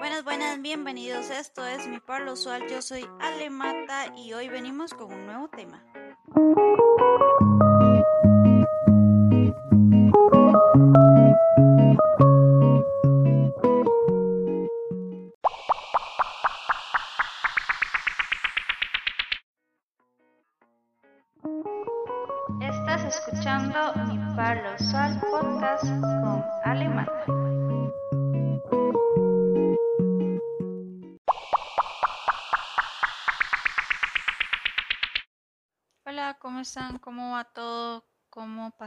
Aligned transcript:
Buenas, 0.00 0.24
buenas, 0.24 0.62
bienvenidos. 0.62 1.28
Esto 1.28 1.66
es 1.66 1.86
Mi 1.86 2.00
Pablo 2.00 2.32
Usual. 2.32 2.66
Yo 2.70 2.80
soy 2.80 3.06
Ale 3.20 3.50
Mata 3.50 4.16
y 4.16 4.32
hoy 4.32 4.48
venimos 4.48 4.94
con 4.94 5.12
un 5.12 5.26
nuevo 5.26 5.48
tema. 5.48 5.84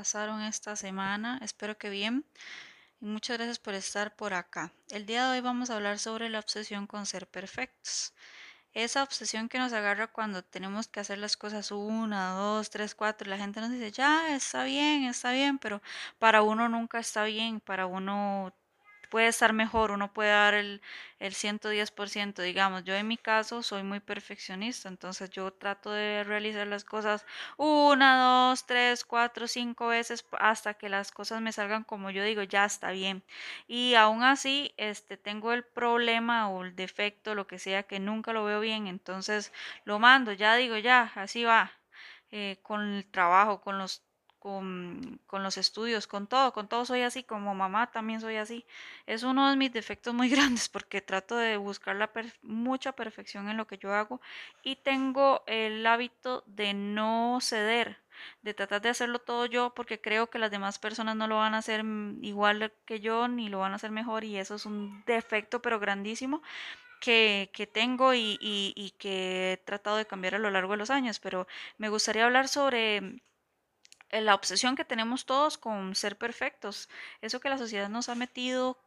Pasaron 0.03 0.41
esta 0.41 0.75
semana? 0.75 1.39
Espero 1.41 1.77
que 1.77 1.89
bien. 1.89 2.25
Y 2.99 3.05
muchas 3.05 3.37
gracias 3.37 3.57
por 3.57 3.73
estar 3.73 4.13
por 4.17 4.33
acá. 4.33 4.73
El 4.89 5.05
día 5.05 5.23
de 5.23 5.37
hoy 5.37 5.39
vamos 5.39 5.69
a 5.69 5.75
hablar 5.77 5.97
sobre 5.97 6.29
la 6.29 6.39
obsesión 6.39 6.87
con 6.87 7.05
ser 7.05 7.25
perfectos. 7.25 8.13
Esa 8.73 9.01
obsesión 9.01 9.47
que 9.47 9.59
nos 9.59 9.71
agarra 9.71 10.07
cuando 10.07 10.43
tenemos 10.43 10.89
que 10.89 10.99
hacer 10.99 11.19
las 11.19 11.37
cosas 11.37 11.71
una, 11.71 12.31
dos, 12.33 12.69
tres, 12.69 12.95
cuatro. 12.95 13.29
La 13.29 13.37
gente 13.37 13.61
nos 13.61 13.71
dice, 13.71 13.93
ya, 13.93 14.35
está 14.35 14.65
bien, 14.65 15.05
está 15.05 15.31
bien, 15.31 15.57
pero 15.57 15.81
para 16.19 16.41
uno 16.41 16.67
nunca 16.67 16.99
está 16.99 17.23
bien. 17.23 17.61
Para 17.61 17.85
uno 17.85 18.53
puede 19.13 19.27
estar 19.27 19.53
mejor, 19.53 19.91
uno 19.91 20.11
puede 20.13 20.31
dar 20.31 20.53
el, 20.55 20.81
el 21.19 21.33
110%, 21.35 22.41
digamos. 22.41 22.83
Yo 22.83 22.95
en 22.95 23.07
mi 23.07 23.17
caso 23.17 23.61
soy 23.63 23.83
muy 23.83 23.99
perfeccionista, 23.99 24.89
entonces 24.89 25.29
yo 25.29 25.51
trato 25.53 25.91
de 25.91 26.23
realizar 26.23 26.67
las 26.67 26.83
cosas 26.83 27.25
una, 27.57 28.21
dos, 28.49 28.65
tres, 28.65 29.05
cuatro, 29.05 29.47
cinco 29.47 29.87
veces 29.87 30.25
hasta 30.39 30.73
que 30.75 30.89
las 30.89 31.11
cosas 31.11 31.41
me 31.41 31.51
salgan 31.51 31.83
como 31.83 32.09
yo 32.11 32.23
digo, 32.23 32.43
ya 32.43 32.65
está 32.65 32.91
bien. 32.91 33.23
Y 33.67 33.95
aún 33.95 34.23
así, 34.23 34.73
este, 34.77 35.17
tengo 35.17 35.53
el 35.53 35.63
problema 35.63 36.49
o 36.49 36.63
el 36.63 36.75
defecto, 36.75 37.35
lo 37.35 37.47
que 37.47 37.59
sea, 37.59 37.83
que 37.83 37.99
nunca 37.99 38.33
lo 38.33 38.43
veo 38.45 38.59
bien, 38.59 38.87
entonces 38.87 39.51
lo 39.85 39.99
mando, 39.99 40.31
ya 40.33 40.55
digo, 40.55 40.77
ya, 40.77 41.11
así 41.15 41.43
va. 41.43 41.71
eh, 42.31 42.59
con 42.63 42.81
el 42.95 43.05
trabajo, 43.11 43.61
con 43.61 43.77
los 43.77 44.03
con, 44.43 45.21
los 45.31 45.57
estudios, 45.57 46.05
con 46.05 46.27
todo, 46.27 46.51
con 46.51 46.67
todo 46.67 46.83
soy 46.83 47.01
así, 47.01 47.23
como 47.23 47.55
mamá 47.55 47.91
también 47.91 48.19
soy 48.19 48.35
así. 48.35 48.65
Es 49.05 49.23
uno 49.23 49.49
de 49.49 49.55
mis 49.55 49.71
defectos 49.71 50.13
muy 50.13 50.27
grandes 50.35 50.67
porque 50.67 51.01
trato 51.01 51.37
de 51.37 51.55
buscar 51.55 51.95
la 51.95 52.11
mucha 52.41 52.91
perfección 52.91 53.47
en 53.47 53.55
lo 53.55 53.67
que 53.67 53.77
yo 53.77 53.93
hago 53.93 54.19
y 54.61 54.75
tengo 54.75 55.43
el 55.47 55.85
hábito 55.85 56.43
de 56.45 56.73
no 56.73 57.39
ceder, 57.41 58.01
de 58.41 58.53
tratar 58.53 58.81
de 58.81 58.89
hacerlo 58.89 59.19
todo 59.19 59.45
yo 59.45 59.73
porque 59.73 60.01
creo 60.01 60.29
que 60.29 60.39
las 60.39 60.51
demás 60.51 60.77
personas 60.77 61.15
no 61.15 61.27
lo 61.27 61.37
van 61.37 61.53
a 61.53 61.59
hacer 61.59 61.85
igual 62.21 62.73
que 62.85 62.99
yo 62.99 63.29
ni 63.29 63.47
lo 63.47 63.59
van 63.59 63.71
a 63.71 63.77
hacer 63.77 63.91
mejor 63.91 64.25
y 64.25 64.37
eso 64.37 64.55
es 64.55 64.65
un 64.65 65.05
defecto 65.05 65.61
pero 65.61 65.79
grandísimo 65.79 66.41
que, 66.99 67.49
tengo 67.73 68.13
y, 68.13 68.37
y 68.41 68.91
que 68.97 69.53
he 69.53 69.57
tratado 69.57 69.97
de 69.97 70.05
cambiar 70.05 70.35
a 70.35 70.39
lo 70.39 70.51
largo 70.51 70.73
de 70.73 70.77
los 70.77 70.89
años, 70.89 71.19
pero 71.19 71.47
me 71.77 71.89
gustaría 71.89 72.25
hablar 72.25 72.47
sobre 72.47 73.21
la 74.21 74.35
obsesión 74.35 74.75
que 74.75 74.85
tenemos 74.85 75.25
todos 75.25 75.57
con 75.57 75.95
ser 75.95 76.17
perfectos, 76.17 76.89
eso 77.21 77.39
que 77.39 77.49
la 77.49 77.57
sociedad 77.57 77.89
nos 77.89 78.09
ha 78.09 78.15
metido 78.15 78.77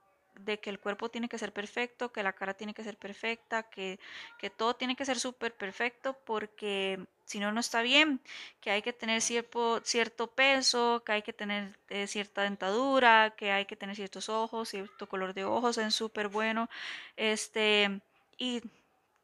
de 0.40 0.60
que 0.60 0.70
el 0.70 0.78
cuerpo 0.78 1.08
tiene 1.08 1.28
que 1.28 1.38
ser 1.38 1.52
perfecto, 1.52 2.12
que 2.12 2.22
la 2.22 2.32
cara 2.32 2.54
tiene 2.54 2.74
que 2.74 2.84
ser 2.84 2.96
perfecta, 2.96 3.64
que, 3.64 3.98
que 4.38 4.50
todo 4.50 4.76
tiene 4.76 4.96
que 4.96 5.04
ser 5.04 5.18
súper 5.18 5.54
perfecto 5.54 6.16
porque 6.24 7.00
si 7.24 7.40
no, 7.40 7.52
no 7.52 7.60
está 7.60 7.82
bien, 7.82 8.20
que 8.60 8.70
hay 8.70 8.82
que 8.82 8.92
tener 8.92 9.20
cierto, 9.20 9.80
cierto 9.84 10.28
peso, 10.28 11.02
que 11.04 11.12
hay 11.12 11.22
que 11.22 11.32
tener 11.32 11.76
eh, 11.88 12.06
cierta 12.06 12.42
dentadura, 12.42 13.34
que 13.36 13.50
hay 13.50 13.64
que 13.66 13.76
tener 13.76 13.96
ciertos 13.96 14.28
ojos, 14.28 14.68
cierto 14.68 15.08
color 15.08 15.34
de 15.34 15.44
ojos 15.44 15.78
en 15.78 15.90
súper 15.90 16.28
bueno, 16.28 16.68
este, 17.16 18.00
y 18.38 18.62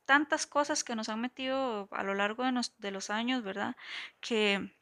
tantas 0.05 0.47
cosas 0.47 0.83
que 0.83 0.97
nos 0.97 1.09
han 1.09 1.21
metido 1.21 1.89
a 1.93 2.03
lo 2.03 2.15
largo 2.15 2.45
de, 2.45 2.61
de 2.79 2.91
los 2.91 3.11
años, 3.11 3.45
¿verdad? 3.45 3.77
Que 4.21 4.73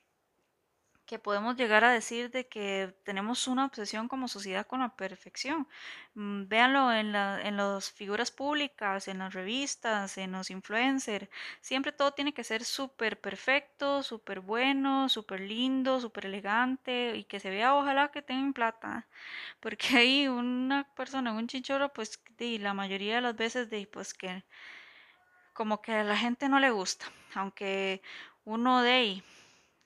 que 1.11 1.19
podemos 1.19 1.57
llegar 1.57 1.83
a 1.83 1.91
decir 1.91 2.31
de 2.31 2.47
que 2.47 2.95
tenemos 3.03 3.49
una 3.49 3.65
obsesión 3.67 4.07
como 4.07 4.29
sociedad 4.29 4.65
con 4.65 4.79
la 4.79 4.95
perfección. 4.95 5.67
Mm, 6.15 6.47
Véanlo 6.47 6.93
en 6.93 7.11
la, 7.11 7.41
en 7.43 7.57
las 7.57 7.91
figuras 7.91 8.31
públicas, 8.31 9.09
en 9.09 9.19
las 9.19 9.35
revistas, 9.35 10.19
en 10.19 10.31
los 10.31 10.51
influencers. 10.51 11.29
Siempre 11.61 11.91
todo 11.91 12.13
tiene 12.13 12.33
que 12.33 12.45
ser 12.45 12.63
súper 12.65 13.21
perfecto, 13.21 14.05
súper 14.05 14.39
bueno, 14.39 15.09
súper 15.09 15.41
lindo, 15.41 16.01
súper 16.01 16.27
elegante 16.27 17.17
y 17.17 17.25
que 17.25 17.41
se 17.41 17.51
vea, 17.51 17.75
ojalá 17.75 18.13
que 18.13 18.23
tengan 18.23 18.53
plata. 18.53 19.09
Porque 19.61 19.89
hay 19.97 20.29
una 20.29 20.85
persona, 20.95 21.33
un 21.33 21.49
chinchorro, 21.49 21.93
pues 21.93 22.21
de, 22.39 22.61
la 22.61 22.73
mayoría 22.73 23.17
de 23.17 23.23
las 23.23 23.37
veces 23.37 23.69
de, 23.69 23.89
pues 23.89 24.15
que 24.15 24.45
como 25.55 25.83
que 25.83 25.93
a 25.93 26.05
la 26.05 26.17
gente 26.17 26.49
no 26.49 26.61
le 26.61 26.71
gusta, 26.71 27.07
aunque 27.35 28.01
uno 28.45 28.83
de 28.83 28.93
ahí 28.93 29.25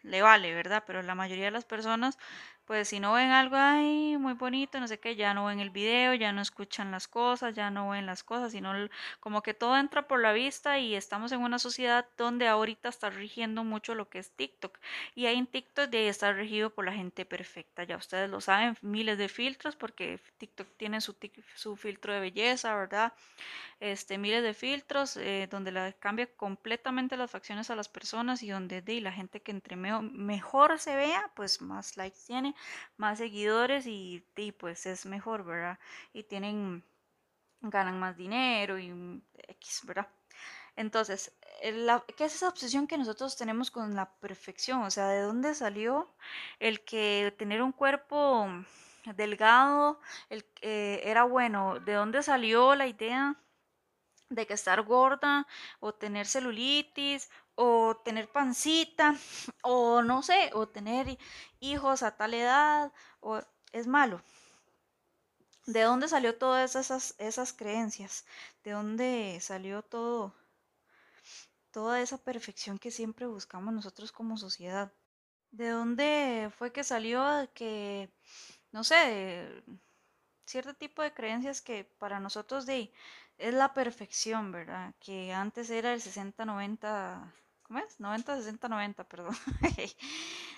le 0.04 0.22
vale, 0.22 0.54
¿verdad? 0.54 0.84
Pero 0.87 1.03
la 1.03 1.15
mayoría 1.15 1.47
de 1.47 1.50
las 1.50 1.65
personas, 1.65 2.19
pues 2.66 2.88
si 2.88 3.00
no 3.00 3.12
ven 3.12 3.30
algo 3.30 3.56
ahí 3.56 4.16
muy 4.19 4.34
bonito, 4.34 4.80
no 4.80 4.88
sé 4.88 4.98
qué, 4.98 5.16
ya 5.16 5.34
no 5.34 5.47
ven 5.47 5.60
el 5.60 5.70
video, 5.70 6.14
ya 6.14 6.32
no 6.32 6.41
escuchan 6.41 6.91
las 6.91 7.08
cosas, 7.08 7.54
ya 7.54 7.70
no 7.70 7.91
ven 7.91 8.06
las 8.06 8.22
cosas, 8.22 8.52
sino 8.52 8.72
como 9.20 9.42
que 9.42 9.54
todo 9.54 9.76
entra 9.76 10.08
por 10.08 10.20
la 10.20 10.32
vista 10.32 10.78
y 10.78 10.94
estamos 10.94 11.32
en 11.32 11.41
una 11.41 11.58
sociedad 11.58 12.06
donde 12.16 12.48
ahorita 12.48 12.88
está 12.88 13.10
rigiendo 13.10 13.64
mucho 13.64 13.94
lo 13.94 14.08
que 14.08 14.19
es 14.19 14.30
TikTok. 14.32 14.78
Y 15.14 15.26
ahí 15.26 15.36
en 15.36 15.47
TikTok 15.47 15.91
de 15.91 15.98
ahí 15.98 16.06
está 16.06 16.32
regido 16.32 16.70
por 16.70 16.84
la 16.84 16.92
gente 16.92 17.25
perfecta, 17.25 17.84
ya 17.84 17.97
ustedes 17.97 18.30
lo 18.30 18.41
saben, 18.41 18.76
miles 18.82 19.19
de 19.19 19.28
filtros 19.28 19.76
porque 19.76 20.20
TikTok 20.38 20.69
tiene 20.76 21.00
su, 21.00 21.16
su 21.54 21.76
filtro 21.76 22.12
de 22.14 22.20
belleza, 22.20 22.75
¿verdad? 22.75 23.12
este, 23.81 24.19
miles 24.19 24.42
de 24.42 24.54
filtros, 24.54 25.16
eh, 25.16 25.48
donde 25.50 25.70
la, 25.72 25.92
cambia 25.92 26.26
completamente 26.36 27.16
las 27.16 27.31
facciones 27.31 27.70
a 27.70 27.76
las 27.76 27.88
personas 27.88 28.42
y 28.42 28.48
donde 28.48 28.82
de, 28.82 29.00
la 29.00 29.12
gente 29.12 29.42
que 29.42 29.50
entre 29.50 29.76
mejor 29.76 30.78
se 30.78 30.96
vea, 30.96 31.31
pues 31.34 31.60
más 31.60 31.96
likes 31.96 32.19
tiene, 32.26 32.53
más 32.97 33.19
seguidores 33.19 33.87
y, 33.87 34.25
pues 34.59 34.87
es 34.87 35.06
mejor, 35.06 35.44
¿verdad? 35.44 35.78
Y 36.12 36.25
tienen, 36.25 36.84
ganan 37.60 37.98
más 38.00 38.16
dinero 38.16 38.78
y 38.78 38.91
mm, 38.92 39.22
X, 39.48 39.82
¿verdad? 39.84 40.09
Entonces, 40.76 41.32
eh, 41.62 41.72
la- 41.72 42.04
¿qué 42.16 42.25
es 42.26 42.34
esa 42.37 42.48
obsesión 42.48 42.87
que 42.88 42.98
nosotros 42.98 43.37
tenemos 43.37 43.70
con 43.70 43.94
la 43.97 44.12
perfección? 44.20 44.82
O 44.84 44.91
sea, 44.91 45.09
¿de 45.09 45.20
dónde 45.22 45.54
salió 45.54 46.14
el 46.60 46.84
que 46.84 47.34
tener 47.38 47.62
un 47.62 47.72
cuerpo 47.72 48.48
delgado 49.16 50.00
el, 50.31 50.44
eh, 50.62 51.00
era 51.04 51.25
bueno? 51.25 51.81
¿De 51.81 51.94
dónde 51.94 52.22
salió 52.22 52.75
la 52.75 52.87
idea? 52.87 53.37
de 54.31 54.47
que 54.47 54.54
estar 54.54 54.82
gorda 54.82 55.47
o 55.81 55.94
tener 55.94 56.26
celulitis 56.26 57.31
o 57.56 57.97
tener 58.04 58.31
pancita 58.31 59.15
o 59.62 60.03
no 60.03 60.22
sé, 60.22 60.50
o 60.54 60.69
tener 60.69 61.19
hijos 61.60 62.03
a 62.03 62.16
tal 62.16 62.34
edad 62.34 62.92
o 63.20 63.41
es 63.72 63.87
malo. 63.87 64.22
¿De 65.66 65.82
dónde 65.82 66.09
salió 66.09 66.37
todas 66.37 66.76
esas, 66.76 67.14
esas 67.19 67.53
creencias? 67.53 68.26
¿De 68.62 68.72
dónde 68.72 69.38
salió 69.41 69.82
todo, 69.82 70.34
toda 71.70 72.00
esa 72.00 72.19
perfección 72.19 72.78
que 72.78 72.91
siempre 72.91 73.26
buscamos 73.26 73.72
nosotros 73.72 74.12
como 74.12 74.37
sociedad? 74.37 74.93
¿De 75.50 75.70
dónde 75.70 76.50
fue 76.59 76.72
que 76.72 76.84
salió 76.84 77.48
que, 77.54 78.10
no 78.72 78.84
sé, 78.84 79.64
cierto 80.44 80.75
tipo 80.75 81.02
de 81.02 81.14
creencias 81.14 81.62
que 81.62 81.84
para 81.99 82.20
nosotros 82.20 82.67
de, 82.67 82.93
es 83.38 83.55
la 83.55 83.73
perfección, 83.75 84.52
¿verdad? 84.52 84.94
Que 85.00 85.32
antes 85.32 85.70
era 85.70 85.94
el 85.94 86.00
60-90, 86.00 87.32
¿cómo 87.64 87.81
es? 87.81 87.99
90-60-90, 87.99 89.05
perdón. 89.05 89.37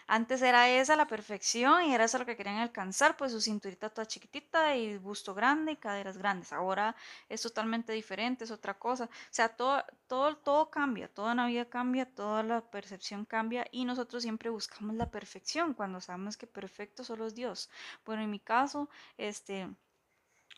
Antes 0.07 0.43
era 0.43 0.69
esa 0.69 0.95
la 0.95 1.07
perfección 1.07 1.85
y 1.85 1.95
era 1.95 2.05
eso 2.05 2.19
lo 2.19 2.27
que 2.27 2.37
querían 2.37 2.59
alcanzar, 2.59 3.17
pues 3.17 3.33
su 3.33 3.41
cinturita 3.41 3.91
toda 3.91 4.07
chiquitita 4.07 4.77
y 4.77 4.99
busto 4.99 5.35
grande 5.35 5.73
y 5.73 5.77
caderas 5.77 6.19
grandes. 6.19 6.53
Ahora 6.53 6.95
es 7.29 7.43
totalmente 7.43 7.93
diferente, 7.93 8.45
es 8.45 8.51
otra 8.51 8.75
cosa. 8.75 9.05
O 9.05 9.09
sea, 9.31 9.49
todo, 9.49 9.83
todo, 10.07 10.37
todo 10.37 10.71
cambia, 10.71 11.09
toda 11.09 11.35
la 11.35 11.47
vida 11.47 11.65
cambia, 11.65 12.07
toda 12.07 12.43
la 12.43 12.61
percepción 12.61 13.25
cambia 13.25 13.67
y 13.71 13.85
nosotros 13.85 14.23
siempre 14.23 14.51
buscamos 14.51 14.95
la 14.97 15.11
perfección 15.11 15.75
cuando 15.75 16.01
sabemos 16.01 16.37
que 16.37 16.47
perfecto 16.47 17.03
solo 17.05 17.27
es 17.27 17.35
Dios. 17.35 17.71
Bueno, 18.05 18.23
en 18.23 18.31
mi 18.31 18.39
caso, 18.41 18.89
este 19.19 19.69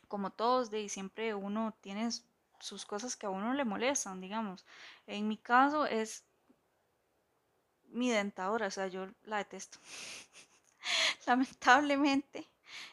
como 0.09 0.31
todos, 0.31 0.71
de 0.71 0.89
siempre 0.89 1.35
uno 1.35 1.75
tiene 1.81 2.11
sus 2.61 2.85
cosas 2.87 3.17
que 3.17 3.27
a 3.27 3.31
uno 3.31 3.55
le 3.55 3.65
molestan, 3.65 4.21
digamos. 4.21 4.65
En 5.06 5.29
mi 5.29 5.37
caso 5.37 5.87
es 5.87 6.25
mi 7.88 8.11
dentadura, 8.11 8.67
o 8.69 8.70
sea, 8.70 8.88
yo 8.88 9.08
la 9.25 9.38
detesto. 9.38 9.79
Lamentablemente 11.26 12.46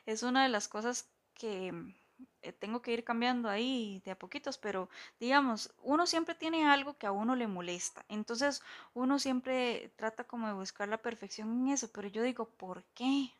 es 0.05 0.23
una 0.23 0.43
de 0.43 0.49
las 0.49 0.67
cosas 0.67 1.09
que 1.33 1.73
eh, 2.41 2.53
tengo 2.53 2.81
que 2.81 2.93
ir 2.93 3.03
cambiando 3.03 3.49
ahí 3.49 4.01
de 4.05 4.11
a 4.11 4.19
poquitos, 4.19 4.57
pero 4.57 4.89
digamos, 5.19 5.73
uno 5.83 6.05
siempre 6.07 6.35
tiene 6.35 6.65
algo 6.65 6.97
que 6.97 7.07
a 7.07 7.11
uno 7.11 7.35
le 7.35 7.47
molesta. 7.47 8.05
Entonces, 8.09 8.61
uno 8.93 9.19
siempre 9.19 9.93
trata 9.97 10.23
como 10.25 10.47
de 10.47 10.53
buscar 10.53 10.87
la 10.89 11.01
perfección 11.01 11.51
en 11.51 11.69
eso, 11.73 11.89
pero 11.91 12.07
yo 12.07 12.23
digo, 12.23 12.49
¿por 12.49 12.83
qué? 12.93 13.31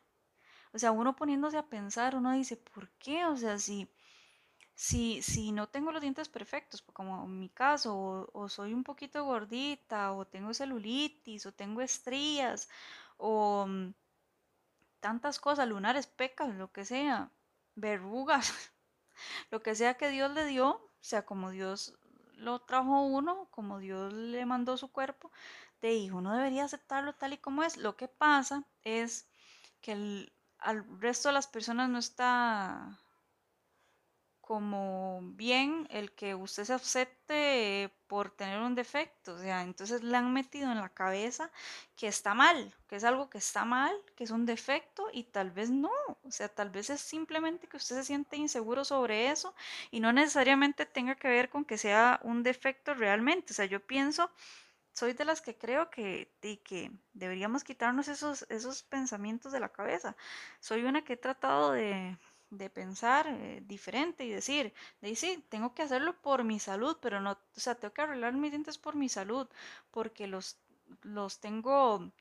O 0.72 0.78
sea, 0.78 0.92
uno 0.92 1.16
poniéndose 1.16 1.58
a 1.58 1.68
pensar, 1.68 2.16
uno 2.16 2.32
dice, 2.32 2.56
¿por 2.56 2.90
qué? 2.98 3.24
O 3.26 3.36
sea, 3.36 3.58
si, 3.58 3.88
si, 4.76 5.22
si 5.22 5.52
no 5.52 5.68
tengo 5.68 5.90
los 5.90 6.02
dientes 6.02 6.28
perfectos, 6.28 6.82
pues, 6.82 6.94
como 6.94 7.24
en 7.24 7.38
mi 7.40 7.48
caso, 7.48 8.30
o, 8.32 8.48
soy 8.48 8.74
un 8.74 8.84
poquito 8.84 9.24
gordita, 9.24 10.12
o 10.12 10.26
tengo 10.26 10.52
celulitis, 10.54 11.46
o 11.46 11.52
tengo 11.52 11.80
estrías, 11.80 12.68
o 13.16 13.66
mm, 13.66 13.94
tantas 15.00 15.40
cosas, 15.40 15.66
lunares, 15.68 16.06
pecas, 16.06 16.54
lo 16.54 16.72
que 16.72 16.84
sea, 16.84 17.32
verrugas, 17.74 18.52
lo 19.50 19.62
que 19.62 19.74
sea 19.74 19.94
que 19.94 20.10
Dios 20.10 20.30
le 20.32 20.44
dio, 20.46 20.68
o 20.68 20.90
sea, 21.00 21.24
como 21.24 21.50
Dios 21.50 21.94
lo 22.34 22.60
trajo 22.60 23.00
uno, 23.02 23.48
como 23.50 23.78
Dios 23.78 24.12
le 24.12 24.44
mandó 24.44 24.76
su 24.76 24.92
cuerpo, 24.92 25.32
de 25.80 25.94
hijo, 25.94 26.18
uno 26.18 26.36
debería 26.36 26.64
aceptarlo 26.64 27.14
tal 27.14 27.32
y 27.34 27.38
como 27.38 27.62
es. 27.62 27.76
Lo 27.78 27.96
que 27.96 28.08
pasa 28.08 28.64
es 28.82 29.28
que 29.80 30.30
al 30.58 31.00
resto 31.00 31.28
de 31.28 31.34
las 31.34 31.46
personas 31.46 31.88
no 31.90 31.98
está 31.98 32.98
como 34.46 35.22
bien 35.34 35.88
el 35.90 36.12
que 36.12 36.36
usted 36.36 36.62
se 36.62 36.72
acepte 36.72 37.92
por 38.06 38.30
tener 38.30 38.60
un 38.60 38.76
defecto, 38.76 39.34
o 39.34 39.38
sea, 39.38 39.62
entonces 39.62 40.04
le 40.04 40.16
han 40.16 40.32
metido 40.32 40.70
en 40.70 40.78
la 40.78 40.88
cabeza 40.88 41.50
que 41.96 42.06
está 42.06 42.32
mal, 42.32 42.72
que 42.86 42.94
es 42.94 43.02
algo 43.02 43.28
que 43.28 43.38
está 43.38 43.64
mal, 43.64 43.92
que 44.14 44.22
es 44.22 44.30
un 44.30 44.46
defecto 44.46 45.08
y 45.12 45.24
tal 45.24 45.50
vez 45.50 45.70
no, 45.70 45.90
o 46.22 46.30
sea, 46.30 46.48
tal 46.48 46.70
vez 46.70 46.90
es 46.90 47.00
simplemente 47.00 47.66
que 47.66 47.76
usted 47.76 47.96
se 47.96 48.04
siente 48.04 48.36
inseguro 48.36 48.84
sobre 48.84 49.32
eso 49.32 49.52
y 49.90 49.98
no 49.98 50.12
necesariamente 50.12 50.86
tenga 50.86 51.16
que 51.16 51.26
ver 51.26 51.50
con 51.50 51.64
que 51.64 51.76
sea 51.76 52.20
un 52.22 52.44
defecto 52.44 52.94
realmente, 52.94 53.52
o 53.52 53.56
sea, 53.56 53.64
yo 53.66 53.84
pienso 53.84 54.30
soy 54.92 55.12
de 55.12 55.24
las 55.24 55.42
que 55.42 55.58
creo 55.58 55.90
que, 55.90 56.30
que 56.40 56.92
deberíamos 57.12 57.64
quitarnos 57.64 58.06
esos, 58.08 58.46
esos 58.48 58.82
pensamientos 58.84 59.52
de 59.52 59.60
la 59.60 59.68
cabeza. 59.68 60.16
Soy 60.58 60.84
una 60.84 61.04
que 61.04 61.14
he 61.14 61.16
tratado 61.18 61.72
de, 61.72 62.16
de 62.50 62.70
pensar 62.70 63.26
eh, 63.28 63.62
diferente 63.66 64.24
y 64.24 64.30
decir, 64.30 64.72
de 65.00 65.44
tengo 65.48 65.74
que 65.74 65.82
hacerlo 65.82 66.20
por 66.20 66.44
mi 66.44 66.58
salud, 66.60 66.96
pero 67.00 67.20
no, 67.20 67.32
o 67.32 67.60
sea, 67.60 67.74
tengo 67.74 67.94
que 67.94 68.02
arreglar 68.02 68.32
mis 68.34 68.50
dientes 68.52 68.78
por 68.78 68.94
mi 68.96 69.08
salud, 69.08 69.48
porque 69.90 70.26
los, 70.26 70.58
los 71.02 71.40
tengo, 71.40 72.12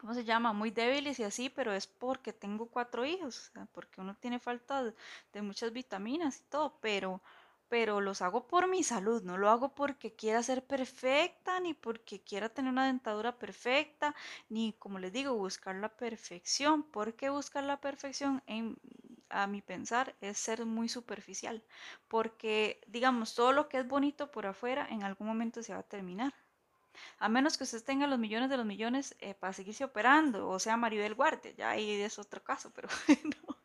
¿cómo 0.00 0.14
se 0.14 0.24
llama? 0.24 0.52
Muy 0.52 0.70
débiles 0.70 1.18
y 1.18 1.24
así, 1.24 1.50
pero 1.50 1.72
es 1.72 1.86
porque 1.86 2.32
tengo 2.32 2.66
cuatro 2.70 3.04
hijos, 3.04 3.50
o 3.50 3.52
sea, 3.52 3.66
porque 3.72 4.00
uno 4.00 4.14
tiene 4.16 4.38
falta 4.38 4.82
de, 4.84 4.94
de 5.32 5.42
muchas 5.42 5.72
vitaminas 5.72 6.40
y 6.40 6.44
todo, 6.44 6.78
pero 6.80 7.20
pero 7.68 8.00
los 8.00 8.22
hago 8.22 8.46
por 8.46 8.66
mi 8.66 8.82
salud, 8.82 9.22
no 9.24 9.36
lo 9.36 9.50
hago 9.50 9.74
porque 9.74 10.14
quiera 10.14 10.42
ser 10.42 10.64
perfecta, 10.66 11.60
ni 11.60 11.74
porque 11.74 12.22
quiera 12.22 12.48
tener 12.48 12.72
una 12.72 12.86
dentadura 12.86 13.38
perfecta, 13.38 14.14
ni 14.48 14.72
como 14.78 14.98
les 14.98 15.12
digo, 15.12 15.34
buscar 15.34 15.74
la 15.76 15.90
perfección, 15.90 16.82
porque 16.82 17.28
buscar 17.28 17.64
la 17.64 17.78
perfección 17.78 18.42
en, 18.46 18.78
a 19.30 19.46
mi 19.46 19.62
pensar 19.62 20.14
es 20.20 20.38
ser 20.38 20.66
muy 20.66 20.88
superficial, 20.88 21.62
porque 22.08 22.80
digamos, 22.86 23.34
todo 23.34 23.52
lo 23.52 23.68
que 23.68 23.78
es 23.78 23.88
bonito 23.88 24.30
por 24.30 24.46
afuera 24.46 24.86
en 24.90 25.02
algún 25.02 25.26
momento 25.26 25.62
se 25.62 25.72
va 25.72 25.80
a 25.80 25.82
terminar. 25.82 26.34
A 27.18 27.28
menos 27.28 27.56
que 27.56 27.64
usted 27.64 27.84
tenga 27.84 28.06
los 28.06 28.18
millones 28.18 28.50
de 28.50 28.56
los 28.56 28.66
millones 28.66 29.14
eh, 29.20 29.34
para 29.34 29.52
seguirse 29.52 29.84
operando, 29.84 30.48
o 30.48 30.58
sea, 30.58 30.76
Maribel 30.76 31.14
Guarte, 31.14 31.54
ya 31.54 31.70
ahí 31.70 31.90
es 31.92 32.18
otro 32.18 32.42
caso, 32.42 32.72
pero 32.74 32.88
bueno, 33.06 33.56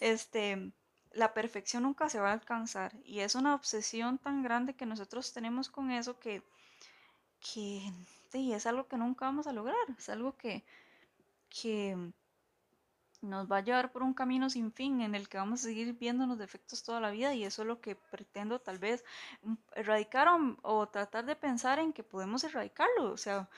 este, 0.00 0.72
la 1.12 1.34
perfección 1.34 1.82
nunca 1.82 2.08
se 2.08 2.20
va 2.20 2.30
a 2.30 2.32
alcanzar 2.32 2.92
y 3.04 3.20
es 3.20 3.34
una 3.34 3.54
obsesión 3.54 4.18
tan 4.18 4.42
grande 4.42 4.74
que 4.74 4.86
nosotros 4.86 5.32
tenemos 5.32 5.68
con 5.68 5.90
eso 5.90 6.18
que, 6.18 6.42
que 7.40 7.92
sí, 8.30 8.52
es 8.52 8.66
algo 8.66 8.86
que 8.88 8.96
nunca 8.96 9.26
vamos 9.26 9.46
a 9.46 9.52
lograr, 9.52 9.76
es 9.98 10.08
algo 10.08 10.36
que, 10.36 10.64
que 11.48 12.12
nos 13.22 13.50
va 13.50 13.58
a 13.58 13.60
llevar 13.60 13.92
por 13.92 14.02
un 14.02 14.14
camino 14.14 14.48
sin 14.50 14.72
fin 14.72 15.00
en 15.00 15.14
el 15.14 15.28
que 15.28 15.38
vamos 15.38 15.60
a 15.60 15.64
seguir 15.64 15.92
viendo 15.94 16.26
los 16.26 16.38
defectos 16.38 16.82
toda 16.82 17.00
la 17.00 17.10
vida 17.10 17.34
y 17.34 17.44
eso 17.44 17.62
es 17.62 17.68
lo 17.68 17.80
que 17.80 17.96
pretendo 17.96 18.60
tal 18.60 18.78
vez 18.78 19.04
erradicar 19.74 20.28
o, 20.28 20.56
o 20.62 20.88
tratar 20.88 21.26
de 21.26 21.36
pensar 21.36 21.78
en 21.78 21.92
que 21.92 22.02
podemos 22.02 22.44
erradicarlo, 22.44 23.12
o 23.12 23.16
sea, 23.16 23.48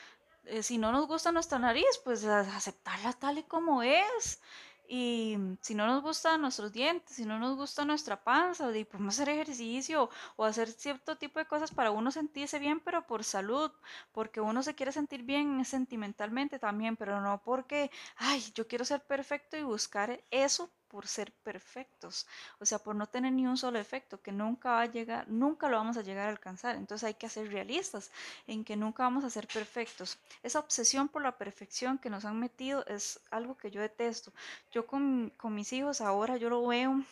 eh, 0.44 0.62
si 0.62 0.78
no 0.78 0.90
nos 0.90 1.06
gusta 1.06 1.30
nuestra 1.30 1.58
nariz, 1.58 2.00
pues 2.04 2.24
aceptarla 2.24 3.12
tal 3.12 3.38
y 3.38 3.42
como 3.44 3.82
es 3.82 4.40
y 4.88 5.36
si 5.60 5.74
no 5.74 5.86
nos 5.86 6.02
gustan 6.02 6.40
nuestros 6.42 6.72
dientes, 6.72 7.16
si 7.16 7.24
no 7.24 7.38
nos 7.38 7.56
gusta 7.56 7.84
nuestra 7.84 8.22
panza, 8.24 8.66
podemos 8.66 9.14
hacer 9.14 9.28
ejercicio 9.30 10.10
o 10.36 10.44
hacer 10.44 10.68
cierto 10.70 11.16
tipo 11.16 11.38
de 11.38 11.46
cosas 11.46 11.72
para 11.72 11.90
uno 11.90 12.10
sentirse 12.10 12.58
bien, 12.58 12.80
pero 12.80 13.06
por 13.06 13.24
salud, 13.24 13.70
porque 14.12 14.40
uno 14.40 14.62
se 14.62 14.74
quiere 14.74 14.92
sentir 14.92 15.22
bien 15.22 15.64
sentimentalmente 15.64 16.58
también, 16.58 16.96
pero 16.96 17.20
no 17.20 17.42
porque, 17.42 17.90
ay, 18.16 18.42
yo 18.54 18.66
quiero 18.68 18.84
ser 18.84 19.04
perfecto 19.06 19.56
y 19.56 19.62
buscar 19.62 20.22
eso 20.30 20.70
por 20.92 21.06
ser 21.06 21.32
perfectos, 21.32 22.26
o 22.60 22.66
sea, 22.66 22.78
por 22.78 22.94
no 22.94 23.06
tener 23.06 23.32
ni 23.32 23.46
un 23.46 23.56
solo 23.56 23.78
efecto, 23.78 24.20
que 24.20 24.30
nunca 24.30 24.72
va 24.72 24.82
a 24.82 24.86
llegar, 24.86 25.26
nunca 25.26 25.70
lo 25.70 25.78
vamos 25.78 25.96
a 25.96 26.02
llegar 26.02 26.28
a 26.28 26.30
alcanzar. 26.30 26.76
Entonces 26.76 27.06
hay 27.06 27.14
que 27.14 27.30
ser 27.30 27.50
realistas 27.50 28.10
en 28.46 28.62
que 28.62 28.76
nunca 28.76 29.04
vamos 29.04 29.24
a 29.24 29.30
ser 29.30 29.48
perfectos. 29.48 30.18
Esa 30.42 30.58
obsesión 30.58 31.08
por 31.08 31.22
la 31.22 31.38
perfección 31.38 31.96
que 31.96 32.10
nos 32.10 32.26
han 32.26 32.38
metido 32.38 32.84
es 32.86 33.18
algo 33.30 33.56
que 33.56 33.70
yo 33.70 33.80
detesto. 33.80 34.34
Yo 34.70 34.86
con, 34.86 35.32
con 35.38 35.54
mis 35.54 35.72
hijos 35.72 36.02
ahora 36.02 36.36
yo 36.36 36.50
lo 36.50 36.66
veo 36.66 37.02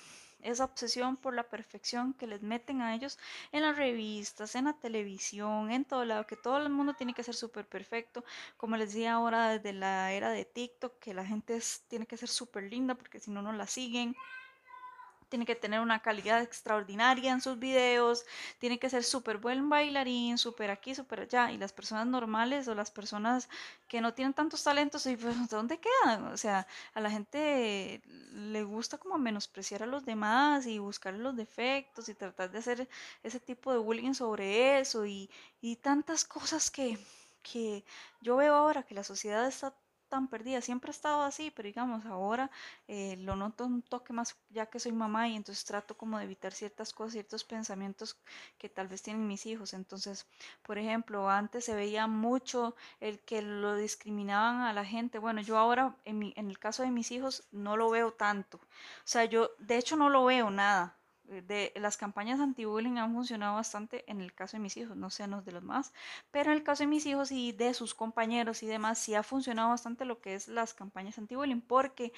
esa 0.42 0.64
obsesión 0.64 1.16
por 1.16 1.34
la 1.34 1.48
perfección 1.48 2.14
que 2.14 2.26
les 2.26 2.42
meten 2.42 2.82
a 2.82 2.94
ellos 2.94 3.18
en 3.52 3.62
las 3.62 3.76
revistas, 3.76 4.54
en 4.54 4.64
la 4.66 4.74
televisión, 4.74 5.70
en 5.70 5.84
todo 5.84 6.04
lado, 6.04 6.26
que 6.26 6.36
todo 6.36 6.58
el 6.58 6.70
mundo 6.70 6.94
tiene 6.94 7.14
que 7.14 7.22
ser 7.22 7.34
súper 7.34 7.66
perfecto, 7.66 8.24
como 8.56 8.76
les 8.76 8.90
decía 8.92 9.14
ahora 9.14 9.50
desde 9.50 9.72
la 9.72 10.12
era 10.12 10.30
de 10.30 10.44
TikTok, 10.44 10.98
que 10.98 11.14
la 11.14 11.24
gente 11.24 11.58
tiene 11.88 12.06
que 12.06 12.16
ser 12.16 12.28
súper 12.28 12.64
linda 12.64 12.94
porque 12.94 13.20
si 13.20 13.30
no, 13.30 13.42
no 13.42 13.52
la 13.52 13.66
siguen 13.66 14.16
tiene 15.30 15.46
que 15.46 15.54
tener 15.54 15.80
una 15.80 16.02
calidad 16.02 16.42
extraordinaria 16.42 17.32
en 17.32 17.40
sus 17.40 17.58
videos, 17.58 18.26
tiene 18.58 18.78
que 18.78 18.90
ser 18.90 19.04
súper 19.04 19.38
buen 19.38 19.70
bailarín, 19.70 20.36
súper 20.36 20.70
aquí, 20.70 20.94
súper 20.94 21.20
allá. 21.20 21.52
Y 21.52 21.56
las 21.56 21.72
personas 21.72 22.06
normales 22.06 22.68
o 22.68 22.74
las 22.74 22.90
personas 22.90 23.48
que 23.88 24.00
no 24.00 24.12
tienen 24.12 24.34
tantos 24.34 24.62
talentos, 24.62 25.06
¿y 25.06 25.16
pues, 25.16 25.34
dónde 25.48 25.78
quedan? 25.80 26.26
O 26.26 26.36
sea, 26.36 26.66
a 26.92 27.00
la 27.00 27.10
gente 27.10 28.02
le 28.32 28.62
gusta 28.64 28.98
como 28.98 29.16
menospreciar 29.18 29.82
a 29.82 29.86
los 29.86 30.04
demás 30.04 30.66
y 30.66 30.78
buscar 30.78 31.14
los 31.14 31.36
defectos 31.36 32.08
y 32.08 32.14
tratar 32.14 32.50
de 32.50 32.58
hacer 32.58 32.88
ese 33.22 33.40
tipo 33.40 33.72
de 33.72 33.78
bullying 33.78 34.14
sobre 34.14 34.80
eso 34.80 35.06
y, 35.06 35.30
y 35.60 35.76
tantas 35.76 36.24
cosas 36.24 36.70
que, 36.70 36.98
que 37.42 37.84
yo 38.20 38.36
veo 38.36 38.54
ahora 38.54 38.82
que 38.82 38.94
la 38.94 39.04
sociedad 39.04 39.46
está 39.46 39.74
tan 40.10 40.28
perdida, 40.28 40.60
siempre 40.60 40.90
he 40.90 40.96
estado 40.98 41.22
así, 41.22 41.50
pero 41.50 41.66
digamos, 41.68 42.04
ahora 42.04 42.50
eh, 42.88 43.16
lo 43.18 43.36
noto 43.36 43.64
un 43.66 43.82
toque 43.82 44.12
más 44.12 44.36
ya 44.50 44.66
que 44.66 44.80
soy 44.80 44.92
mamá 44.92 45.28
y 45.28 45.36
entonces 45.36 45.64
trato 45.64 45.96
como 45.96 46.18
de 46.18 46.24
evitar 46.24 46.52
ciertas 46.52 46.92
cosas, 46.92 47.12
ciertos 47.14 47.44
pensamientos 47.44 48.18
que 48.58 48.68
tal 48.68 48.88
vez 48.88 49.02
tienen 49.02 49.26
mis 49.26 49.46
hijos. 49.46 49.72
Entonces, 49.74 50.26
por 50.62 50.76
ejemplo, 50.78 51.30
antes 51.30 51.64
se 51.64 51.74
veía 51.74 52.06
mucho 52.06 52.74
el 53.00 53.20
que 53.20 53.42
lo 53.42 53.76
discriminaban 53.76 54.62
a 54.62 54.72
la 54.74 54.84
gente. 54.84 55.18
Bueno, 55.18 55.40
yo 55.40 55.56
ahora 55.58 55.96
en, 56.04 56.32
en 56.36 56.50
el 56.50 56.58
caso 56.58 56.82
de 56.82 56.90
mis 56.90 57.10
hijos 57.12 57.44
no 57.52 57.76
lo 57.76 57.90
veo 57.90 58.12
tanto. 58.12 58.58
O 58.58 58.60
sea, 59.04 59.24
yo 59.24 59.50
de 59.58 59.78
hecho 59.78 59.96
no 59.96 60.10
lo 60.10 60.24
veo 60.26 60.50
nada 60.50 60.99
de 61.30 61.72
las 61.76 61.96
campañas 61.96 62.40
anti-bullying 62.40 62.98
han 62.98 63.14
funcionado 63.14 63.54
bastante 63.54 64.04
en 64.10 64.20
el 64.20 64.34
caso 64.34 64.56
de 64.56 64.62
mis 64.62 64.76
hijos, 64.76 64.96
no 64.96 65.10
sé 65.10 65.26
los 65.26 65.44
de 65.44 65.52
los 65.52 65.62
más, 65.62 65.92
pero 66.30 66.50
en 66.50 66.58
el 66.58 66.64
caso 66.64 66.82
de 66.82 66.88
mis 66.88 67.06
hijos 67.06 67.30
y 67.30 67.52
de 67.52 67.72
sus 67.74 67.94
compañeros 67.94 68.62
y 68.62 68.66
demás, 68.66 68.98
sí 68.98 69.14
ha 69.14 69.22
funcionado 69.22 69.70
bastante 69.70 70.04
lo 70.04 70.20
que 70.20 70.34
es 70.34 70.48
las 70.48 70.74
campañas 70.74 71.18
anti-bullying, 71.18 71.60
porque 71.60 72.12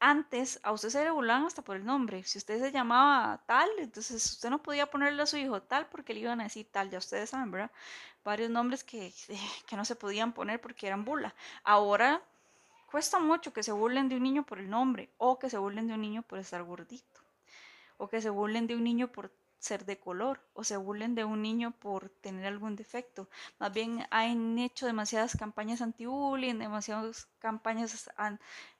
antes 0.00 0.58
a 0.64 0.72
usted 0.72 0.88
se 0.90 1.04
le 1.04 1.10
burlaban 1.12 1.46
hasta 1.46 1.62
por 1.62 1.76
el 1.76 1.84
nombre. 1.84 2.24
Si 2.24 2.36
usted 2.36 2.58
se 2.60 2.72
llamaba 2.72 3.40
tal, 3.46 3.70
entonces 3.78 4.24
usted 4.32 4.50
no 4.50 4.60
podía 4.60 4.86
ponerle 4.90 5.22
a 5.22 5.26
su 5.26 5.36
hijo 5.36 5.62
tal 5.62 5.86
porque 5.86 6.12
le 6.12 6.20
iban 6.20 6.40
a 6.40 6.44
decir 6.44 6.66
tal, 6.70 6.90
ya 6.90 6.98
ustedes 6.98 7.30
saben, 7.30 7.52
¿verdad? 7.52 7.70
Varios 8.24 8.50
nombres 8.50 8.82
que, 8.84 9.12
que 9.66 9.76
no 9.76 9.84
se 9.84 9.96
podían 9.96 10.32
poner 10.32 10.60
porque 10.60 10.88
eran 10.88 11.04
burla. 11.04 11.34
Ahora 11.62 12.20
cuesta 12.90 13.20
mucho 13.20 13.52
que 13.52 13.62
se 13.62 13.72
burlen 13.72 14.08
de 14.08 14.16
un 14.16 14.24
niño 14.24 14.44
por 14.44 14.58
el 14.58 14.68
nombre 14.68 15.08
o 15.18 15.38
que 15.38 15.48
se 15.48 15.58
burlen 15.58 15.86
de 15.86 15.94
un 15.94 16.02
niño 16.02 16.22
por 16.22 16.38
estar 16.40 16.62
gordito 16.64 17.11
o 18.02 18.08
que 18.10 18.20
se 18.20 18.30
burlen 18.30 18.66
de 18.66 18.74
un 18.74 18.82
niño 18.82 19.12
por 19.12 19.30
ser 19.60 19.84
de 19.84 19.96
color 20.06 20.36
o 20.54 20.64
se 20.64 20.76
burlen 20.76 21.14
de 21.14 21.24
un 21.24 21.40
niño 21.40 21.70
por 21.78 22.10
tener 22.24 22.44
algún 22.46 22.74
defecto. 22.74 23.28
Más 23.60 23.72
bien 23.72 24.04
han 24.10 24.58
hecho 24.58 24.86
demasiadas 24.86 25.36
campañas 25.36 25.80
anti-bullying, 25.80 26.58
demasiadas 26.58 27.28
campañas 27.38 28.10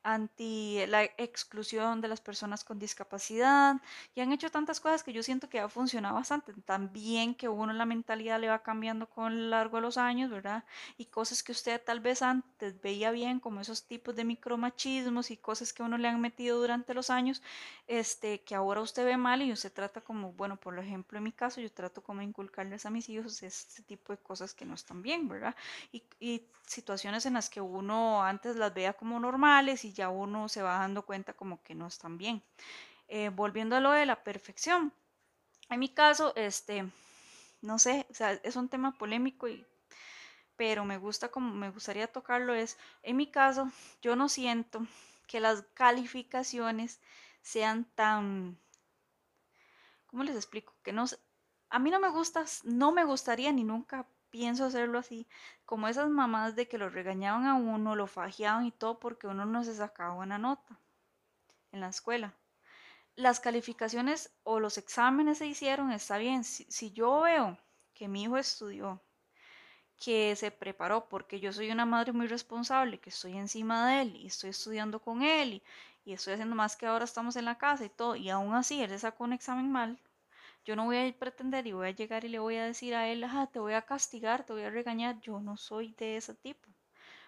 anti 0.02 0.84
la 0.88 1.04
exclusión 1.04 2.00
de 2.00 2.08
las 2.08 2.20
personas 2.20 2.64
con 2.64 2.78
discapacidad 2.78 3.76
y 4.14 4.20
han 4.20 4.32
hecho 4.32 4.50
tantas 4.50 4.80
cosas 4.80 5.02
que 5.02 5.12
yo 5.12 5.22
siento 5.22 5.48
que 5.48 5.60
ha 5.60 5.68
funcionado 5.68 6.14
bastante. 6.16 6.52
También 6.64 7.34
que 7.34 7.48
uno 7.48 7.72
la 7.72 7.86
mentalidad 7.86 8.40
le 8.40 8.48
va 8.48 8.62
cambiando 8.62 9.08
con 9.08 9.32
el 9.32 9.50
largo 9.50 9.76
de 9.78 9.82
los 9.82 9.98
años, 9.98 10.30
¿verdad? 10.30 10.64
Y 10.98 11.06
cosas 11.06 11.42
que 11.42 11.52
usted 11.52 11.80
tal 11.84 12.00
vez 12.00 12.22
antes 12.22 12.80
veía 12.80 13.10
bien, 13.10 13.40
como 13.40 13.60
esos 13.60 13.84
tipos 13.84 14.14
de 14.16 14.24
micromachismos 14.24 15.30
y 15.30 15.36
cosas 15.36 15.72
que 15.72 15.82
uno 15.82 15.98
le 15.98 16.08
han 16.08 16.20
metido 16.20 16.58
durante 16.58 16.94
los 16.94 17.10
años, 17.10 17.42
este, 17.86 18.42
que 18.42 18.54
ahora 18.54 18.80
usted 18.80 19.04
ve 19.04 19.16
mal 19.16 19.42
y 19.42 19.52
usted 19.52 19.72
trata 19.72 20.00
como, 20.00 20.32
bueno, 20.32 20.56
por 20.56 20.78
ejemplo, 20.78 21.18
en 21.18 21.24
mi 21.24 21.32
caso, 21.32 21.60
yo 21.60 21.70
trato 21.72 22.02
como 22.02 22.22
inculcarles 22.22 22.86
a 22.86 22.90
mis 22.90 23.08
hijos 23.08 23.42
este 23.42 23.82
tipo 23.82 24.12
de 24.12 24.18
cosas 24.18 24.54
que 24.54 24.64
no 24.64 24.74
están 24.74 25.02
bien, 25.02 25.28
¿verdad? 25.28 25.54
Y, 25.92 26.02
y 26.20 26.46
situaciones 26.66 27.26
en 27.26 27.34
las 27.34 27.50
que 27.50 27.60
uno 27.60 28.22
antes 28.22 28.56
las 28.56 28.72
veía 28.72 28.92
como 28.94 29.18
normales 29.20 29.84
y 29.84 29.91
ya 29.92 30.08
uno 30.08 30.48
se 30.48 30.62
va 30.62 30.78
dando 30.78 31.02
cuenta 31.04 31.34
como 31.34 31.62
que 31.62 31.74
no 31.74 31.86
están 31.86 32.18
bien. 32.18 32.42
Eh, 33.08 33.30
volviendo 33.30 33.76
a 33.76 33.80
lo 33.80 33.90
de 33.92 34.06
la 34.06 34.22
perfección. 34.24 34.92
En 35.70 35.80
mi 35.80 35.88
caso, 35.88 36.34
este, 36.36 36.90
no 37.60 37.78
sé, 37.78 38.06
es 38.42 38.56
un 38.56 38.68
tema 38.68 38.96
polémico 38.98 39.48
y 39.48 39.66
pero 40.56 40.84
me 40.84 40.98
gusta 40.98 41.28
como 41.30 41.52
me 41.54 41.70
gustaría 41.70 42.06
tocarlo 42.06 42.54
es 42.54 42.78
en 43.02 43.16
mi 43.16 43.26
caso 43.26 43.70
yo 44.02 44.16
no 44.16 44.28
siento 44.28 44.86
que 45.26 45.40
las 45.40 45.62
calificaciones 45.74 47.00
sean 47.40 47.84
tan 47.94 48.58
¿cómo 50.06 50.24
les 50.24 50.36
explico? 50.36 50.74
Que 50.82 50.92
no 50.92 51.06
a 51.70 51.78
mí 51.78 51.90
no 51.90 51.98
me 51.98 52.10
gusta, 52.10 52.44
no 52.64 52.92
me 52.92 53.04
gustaría 53.04 53.50
ni 53.50 53.64
nunca 53.64 54.06
pienso 54.32 54.64
hacerlo 54.64 54.98
así, 54.98 55.28
como 55.66 55.88
esas 55.88 56.08
mamás 56.08 56.56
de 56.56 56.66
que 56.66 56.78
lo 56.78 56.88
regañaban 56.88 57.44
a 57.46 57.54
uno, 57.54 57.94
lo 57.94 58.06
fajeaban 58.06 58.64
y 58.66 58.72
todo 58.72 58.98
porque 58.98 59.26
uno 59.28 59.44
no 59.44 59.62
se 59.62 59.74
sacaba 59.74 60.14
buena 60.14 60.38
nota 60.38 60.80
en 61.70 61.80
la 61.80 61.88
escuela. 61.88 62.34
Las 63.14 63.40
calificaciones 63.40 64.32
o 64.42 64.58
los 64.58 64.78
exámenes 64.78 65.38
se 65.38 65.46
hicieron, 65.46 65.92
está 65.92 66.16
bien. 66.16 66.44
Si, 66.44 66.92
yo 66.92 67.20
veo 67.20 67.58
que 67.94 68.08
mi 68.08 68.22
hijo 68.22 68.38
estudió, 68.38 69.02
que 70.02 70.34
se 70.34 70.50
preparó, 70.50 71.08
porque 71.10 71.38
yo 71.38 71.52
soy 71.52 71.70
una 71.70 71.84
madre 71.84 72.12
muy 72.12 72.26
responsable, 72.26 73.00
que 73.00 73.10
estoy 73.10 73.36
encima 73.36 73.86
de 73.88 74.02
él 74.02 74.16
y 74.16 74.26
estoy 74.28 74.50
estudiando 74.50 74.98
con 74.98 75.22
él 75.22 75.54
y, 75.54 75.62
y 76.06 76.14
estoy 76.14 76.32
haciendo 76.34 76.56
más 76.56 76.74
que 76.76 76.86
ahora 76.86 77.04
estamos 77.04 77.36
en 77.36 77.44
la 77.44 77.58
casa 77.58 77.84
y 77.84 77.90
todo, 77.90 78.16
y 78.16 78.30
aún 78.30 78.54
así 78.54 78.82
él 78.82 78.90
le 78.90 78.98
sacó 78.98 79.24
un 79.24 79.34
examen 79.34 79.70
mal, 79.70 79.98
yo 80.64 80.76
no 80.76 80.84
voy 80.84 80.96
a 80.96 81.18
pretender 81.18 81.66
y 81.66 81.72
voy 81.72 81.88
a 81.88 81.90
llegar 81.90 82.24
y 82.24 82.28
le 82.28 82.38
voy 82.38 82.56
a 82.56 82.64
decir 82.64 82.94
a 82.94 83.08
él, 83.08 83.24
te 83.52 83.58
voy 83.58 83.74
a 83.74 83.82
castigar, 83.82 84.44
te 84.44 84.52
voy 84.52 84.62
a 84.62 84.70
regañar. 84.70 85.20
Yo 85.20 85.40
no 85.40 85.56
soy 85.56 85.94
de 85.98 86.16
ese 86.16 86.34
tipo. 86.34 86.68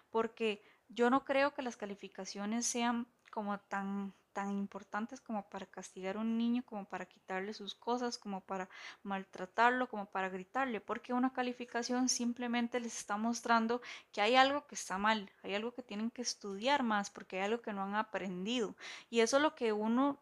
Porque 0.09 0.63
yo 0.89 1.09
no 1.09 1.25
creo 1.25 1.53
que 1.53 1.61
las 1.61 1.77
calificaciones 1.77 2.65
sean 2.65 3.07
como 3.31 3.57
tan 3.59 4.13
tan 4.35 4.51
importantes 4.51 5.21
como 5.21 5.47
para 5.47 5.65
castigar 5.65 6.17
a 6.17 6.19
un 6.19 6.37
niño, 6.37 6.61
como 6.65 6.83
para 6.83 7.05
quitarle 7.05 7.53
sus 7.53 7.73
cosas, 7.73 8.17
como 8.17 8.41
para 8.41 8.67
maltratarlo, 9.01 9.87
como 9.87 10.07
para 10.07 10.27
gritarle, 10.27 10.81
porque 10.81 11.13
una 11.13 11.31
calificación 11.31 12.09
simplemente 12.09 12.81
les 12.81 12.97
está 12.97 13.15
mostrando 13.15 13.81
que 14.11 14.19
hay 14.19 14.35
algo 14.35 14.67
que 14.67 14.75
está 14.75 14.97
mal, 14.97 15.31
hay 15.41 15.55
algo 15.55 15.73
que 15.73 15.83
tienen 15.83 16.11
que 16.11 16.21
estudiar 16.21 16.83
más, 16.83 17.09
porque 17.09 17.37
hay 17.37 17.45
algo 17.45 17.61
que 17.61 17.71
no 17.71 17.83
han 17.83 17.95
aprendido. 17.95 18.75
Y 19.09 19.21
eso 19.21 19.37
es 19.37 19.43
lo 19.43 19.55
que 19.55 19.71
uno 19.71 20.19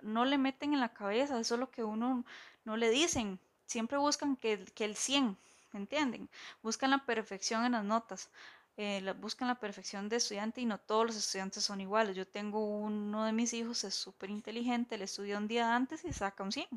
no 0.00 0.24
le 0.24 0.38
meten 0.38 0.72
en 0.72 0.80
la 0.80 0.94
cabeza, 0.94 1.40
eso 1.40 1.54
es 1.54 1.60
lo 1.60 1.70
que 1.72 1.82
uno 1.82 2.24
no 2.66 2.76
le 2.76 2.90
dicen. 2.90 3.40
Siempre 3.64 3.96
buscan 3.98 4.36
que, 4.36 4.64
que 4.74 4.84
el 4.84 4.96
100, 4.96 5.38
¿me 5.72 5.80
entienden? 5.80 6.28
Buscan 6.62 6.90
la 6.90 7.04
perfección 7.06 7.64
en 7.64 7.72
las 7.72 7.84
notas. 7.84 8.30
Eh, 8.76 9.14
buscan 9.18 9.48
la 9.48 9.58
perfección 9.58 10.08
de 10.10 10.16
estudiante 10.16 10.60
y 10.60 10.66
no 10.66 10.78
todos 10.78 11.06
los 11.06 11.16
estudiantes 11.16 11.64
son 11.64 11.80
iguales. 11.80 12.14
Yo 12.14 12.26
tengo 12.26 12.62
uno 12.78 13.24
de 13.24 13.32
mis 13.32 13.54
hijos, 13.54 13.84
es 13.84 13.94
súper 13.94 14.28
inteligente, 14.30 14.98
le 14.98 15.04
estudia 15.04 15.38
un 15.38 15.48
día 15.48 15.74
antes 15.74 16.04
y 16.04 16.12
saca 16.12 16.44
un 16.44 16.52
100. 16.52 16.68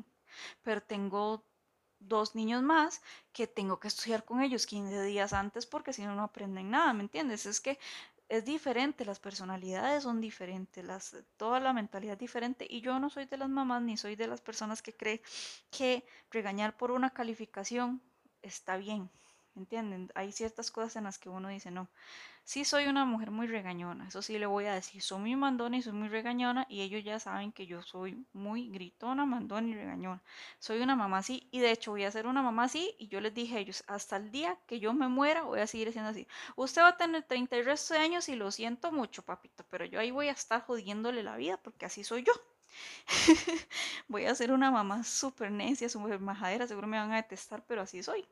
Pero 0.62 0.82
tengo 0.82 1.44
dos 1.98 2.34
niños 2.34 2.62
más 2.62 3.02
que 3.32 3.46
tengo 3.46 3.78
que 3.78 3.88
estudiar 3.88 4.24
con 4.24 4.40
ellos 4.40 4.66
15 4.66 5.02
días 5.02 5.32
antes 5.34 5.66
porque 5.66 5.92
si 5.92 6.02
no, 6.02 6.14
no 6.14 6.24
aprenden 6.24 6.70
nada, 6.70 6.92
¿me 6.94 7.02
entiendes? 7.02 7.44
Es 7.46 7.60
que 7.60 7.78
es 8.30 8.44
diferente, 8.44 9.04
las 9.04 9.18
personalidades 9.18 10.04
son 10.04 10.20
diferentes, 10.20 10.84
las, 10.84 11.16
toda 11.36 11.58
la 11.58 11.72
mentalidad 11.72 12.12
es 12.12 12.20
diferente 12.20 12.64
y 12.70 12.80
yo 12.80 13.00
no 13.00 13.10
soy 13.10 13.26
de 13.26 13.36
las 13.36 13.48
mamás 13.48 13.82
ni 13.82 13.96
soy 13.96 14.14
de 14.14 14.28
las 14.28 14.40
personas 14.40 14.82
que 14.82 14.94
cree 14.94 15.20
que 15.70 16.04
regañar 16.30 16.76
por 16.76 16.92
una 16.92 17.10
calificación 17.10 18.00
está 18.40 18.76
bien, 18.76 19.10
¿entienden? 19.60 20.10
Hay 20.14 20.32
ciertas 20.32 20.70
cosas 20.70 20.96
en 20.96 21.04
las 21.04 21.18
que 21.18 21.28
uno 21.28 21.48
dice 21.48 21.70
no. 21.70 21.88
Sí 22.44 22.64
soy 22.64 22.86
una 22.86 23.04
mujer 23.04 23.30
muy 23.30 23.46
regañona, 23.46 24.08
eso 24.08 24.22
sí 24.22 24.38
le 24.38 24.46
voy 24.46 24.64
a 24.64 24.74
decir, 24.74 25.02
soy 25.02 25.20
muy 25.20 25.36
mandona 25.36 25.76
y 25.76 25.82
soy 25.82 25.92
muy 25.92 26.08
regañona 26.08 26.66
y 26.68 26.80
ellos 26.80 27.04
ya 27.04 27.20
saben 27.20 27.52
que 27.52 27.66
yo 27.66 27.82
soy 27.82 28.26
muy 28.32 28.70
gritona, 28.70 29.26
mandona 29.26 29.68
y 29.68 29.74
regañona. 29.74 30.22
Soy 30.58 30.80
una 30.80 30.96
mamá 30.96 31.18
así 31.18 31.46
y 31.52 31.60
de 31.60 31.70
hecho 31.70 31.92
voy 31.92 32.04
a 32.04 32.10
ser 32.10 32.26
una 32.26 32.42
mamá 32.42 32.64
así 32.64 32.94
y 32.98 33.08
yo 33.08 33.20
les 33.20 33.34
dije 33.34 33.56
a 33.56 33.58
ellos, 33.60 33.84
hasta 33.86 34.16
el 34.16 34.30
día 34.32 34.58
que 34.66 34.80
yo 34.80 34.92
me 34.94 35.08
muera 35.08 35.42
voy 35.42 35.60
a 35.60 35.66
seguir 35.66 35.92
siendo 35.92 36.10
así. 36.10 36.26
Usted 36.56 36.82
va 36.82 36.88
a 36.88 36.96
tener 36.96 37.22
30 37.22 37.56
y 37.56 37.62
resto 37.62 37.94
de 37.94 38.00
años 38.00 38.28
y 38.28 38.34
lo 38.34 38.50
siento 38.50 38.90
mucho, 38.90 39.22
papito, 39.22 39.64
pero 39.70 39.84
yo 39.84 40.00
ahí 40.00 40.10
voy 40.10 40.28
a 40.28 40.32
estar 40.32 40.62
jodiéndole 40.62 41.22
la 41.22 41.36
vida 41.36 41.58
porque 41.58 41.86
así 41.86 42.02
soy 42.04 42.24
yo. 42.24 42.32
voy 44.08 44.26
a 44.26 44.34
ser 44.34 44.52
una 44.52 44.70
mamá 44.70 45.04
súper 45.04 45.50
necia, 45.52 45.88
súper 45.88 46.20
majadera, 46.20 46.66
seguro 46.66 46.86
me 46.86 46.98
van 46.98 47.12
a 47.12 47.16
detestar, 47.16 47.64
pero 47.66 47.82
así 47.82 48.02
soy 48.02 48.26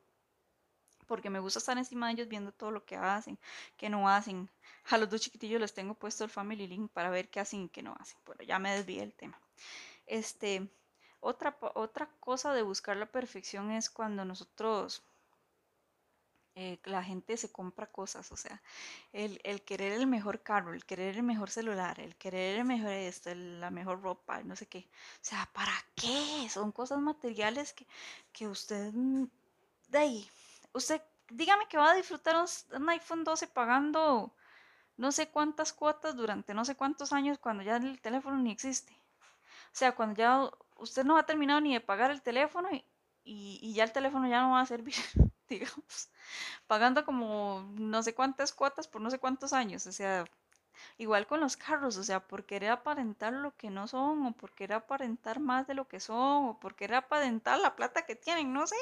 porque 1.09 1.31
me 1.31 1.39
gusta 1.39 1.59
estar 1.59 1.77
encima 1.77 2.07
de 2.07 2.13
ellos 2.13 2.27
viendo 2.29 2.51
todo 2.53 2.69
lo 2.69 2.85
que 2.85 2.95
hacen, 2.95 3.39
que 3.75 3.89
no 3.89 4.07
hacen. 4.07 4.49
A 4.91 4.97
los 4.99 5.09
dos 5.09 5.21
chiquitillos 5.21 5.59
les 5.59 5.73
tengo 5.73 5.95
puesto 5.95 6.23
el 6.23 6.29
Family 6.29 6.67
Link 6.67 6.91
para 6.91 7.09
ver 7.09 7.29
qué 7.29 7.39
hacen 7.39 7.63
y 7.63 7.69
qué 7.69 7.81
no 7.81 7.95
hacen. 7.99 8.19
Bueno, 8.25 8.43
ya 8.43 8.59
me 8.59 8.75
desvié 8.75 9.01
el 9.01 9.13
tema. 9.13 9.37
Este, 10.05 10.69
otra, 11.19 11.57
otra 11.73 12.07
cosa 12.19 12.53
de 12.53 12.61
buscar 12.61 12.95
la 12.95 13.07
perfección 13.07 13.71
es 13.71 13.89
cuando 13.89 14.23
nosotros 14.23 15.03
eh, 16.55 16.77
la 16.85 17.03
gente 17.03 17.37
se 17.37 17.51
compra 17.51 17.87
cosas, 17.87 18.31
o 18.31 18.37
sea, 18.37 18.61
el, 19.13 19.39
el, 19.43 19.63
querer 19.63 19.93
el 19.93 20.05
mejor 20.07 20.43
carro, 20.43 20.73
el 20.73 20.85
querer 20.85 21.15
el 21.15 21.23
mejor 21.23 21.49
celular, 21.49 21.99
el 21.99 22.15
querer 22.17 22.59
el 22.59 22.65
mejor 22.65 22.91
esto, 22.91 23.33
la 23.33 23.71
mejor 23.71 24.01
ropa, 24.01 24.43
no 24.43 24.55
sé 24.55 24.67
qué. 24.67 24.79
O 25.15 25.23
sea, 25.23 25.49
¿para 25.53 25.73
qué? 25.95 26.47
Son 26.49 26.71
cosas 26.71 26.99
materiales 26.99 27.73
que, 27.73 27.87
que 28.31 28.47
usted 28.47 28.91
mm, 28.93 29.25
de 29.89 29.97
ahí 29.97 30.29
usted 30.73 31.01
dígame 31.29 31.67
que 31.67 31.77
va 31.77 31.91
a 31.91 31.95
disfrutar 31.95 32.35
un, 32.35 32.89
iPhone 32.89 33.23
12 33.23 33.47
pagando 33.47 34.33
no 34.97 35.11
sé 35.11 35.29
cuántas 35.29 35.73
cuotas 35.73 36.15
durante 36.15 36.53
no 36.53 36.65
sé 36.65 36.75
cuántos 36.75 37.13
años 37.13 37.37
cuando 37.39 37.63
ya 37.63 37.77
el 37.77 38.01
teléfono 38.01 38.37
ni 38.37 38.51
existe. 38.51 38.93
O 39.71 39.77
sea, 39.79 39.95
cuando 39.95 40.15
ya 40.15 40.49
usted 40.77 41.05
no 41.05 41.17
ha 41.17 41.25
terminado 41.25 41.61
ni 41.61 41.73
de 41.73 41.81
pagar 41.81 42.11
el 42.11 42.21
teléfono 42.21 42.69
y, 42.71 42.83
y 43.23 43.73
ya 43.73 43.83
el 43.83 43.91
teléfono 43.91 44.27
ya 44.27 44.41
no 44.41 44.51
va 44.51 44.61
a 44.61 44.65
servir, 44.65 44.95
digamos, 45.49 46.09
pagando 46.67 47.05
como 47.05 47.69
no 47.75 48.01
sé 48.03 48.13
cuántas 48.13 48.51
cuotas 48.53 48.87
por 48.87 49.01
no 49.01 49.09
sé 49.11 49.19
cuántos 49.19 49.53
años. 49.53 49.85
O 49.87 49.91
sea, 49.91 50.25
Igual 50.97 51.27
con 51.27 51.39
los 51.39 51.57
carros, 51.57 51.97
o 51.97 52.03
sea, 52.03 52.27
por 52.27 52.45
querer 52.45 52.71
aparentar 52.71 53.33
lo 53.33 53.55
que 53.57 53.69
no 53.69 53.87
son, 53.87 54.25
o 54.25 54.31
por 54.33 54.51
querer 54.53 54.77
aparentar 54.77 55.39
más 55.39 55.67
de 55.67 55.73
lo 55.73 55.87
que 55.87 55.99
son, 55.99 56.49
o 56.49 56.59
por 56.59 56.75
querer 56.75 56.97
aparentar 56.97 57.59
la 57.59 57.75
plata 57.75 58.05
que 58.05 58.15
tienen, 58.15 58.53
no 58.53 58.67
sé. 58.67 58.75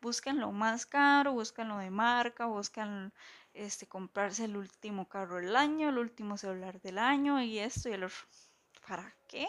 Buscan 0.00 0.38
lo 0.40 0.52
más 0.52 0.86
caro, 0.86 1.32
buscan 1.32 1.68
lo 1.68 1.78
de 1.78 1.90
marca, 1.90 2.46
buscan 2.46 3.12
este, 3.54 3.86
comprarse 3.86 4.44
el 4.44 4.56
último 4.56 5.08
carro 5.08 5.36
del 5.36 5.56
año, 5.56 5.88
el 5.88 5.98
último 5.98 6.36
celular 6.38 6.80
del 6.80 6.98
año, 6.98 7.40
y 7.42 7.58
esto 7.58 7.88
y 7.88 7.92
el 7.92 8.04
otro. 8.04 8.18
¿Para 8.86 9.14
qué? 9.26 9.46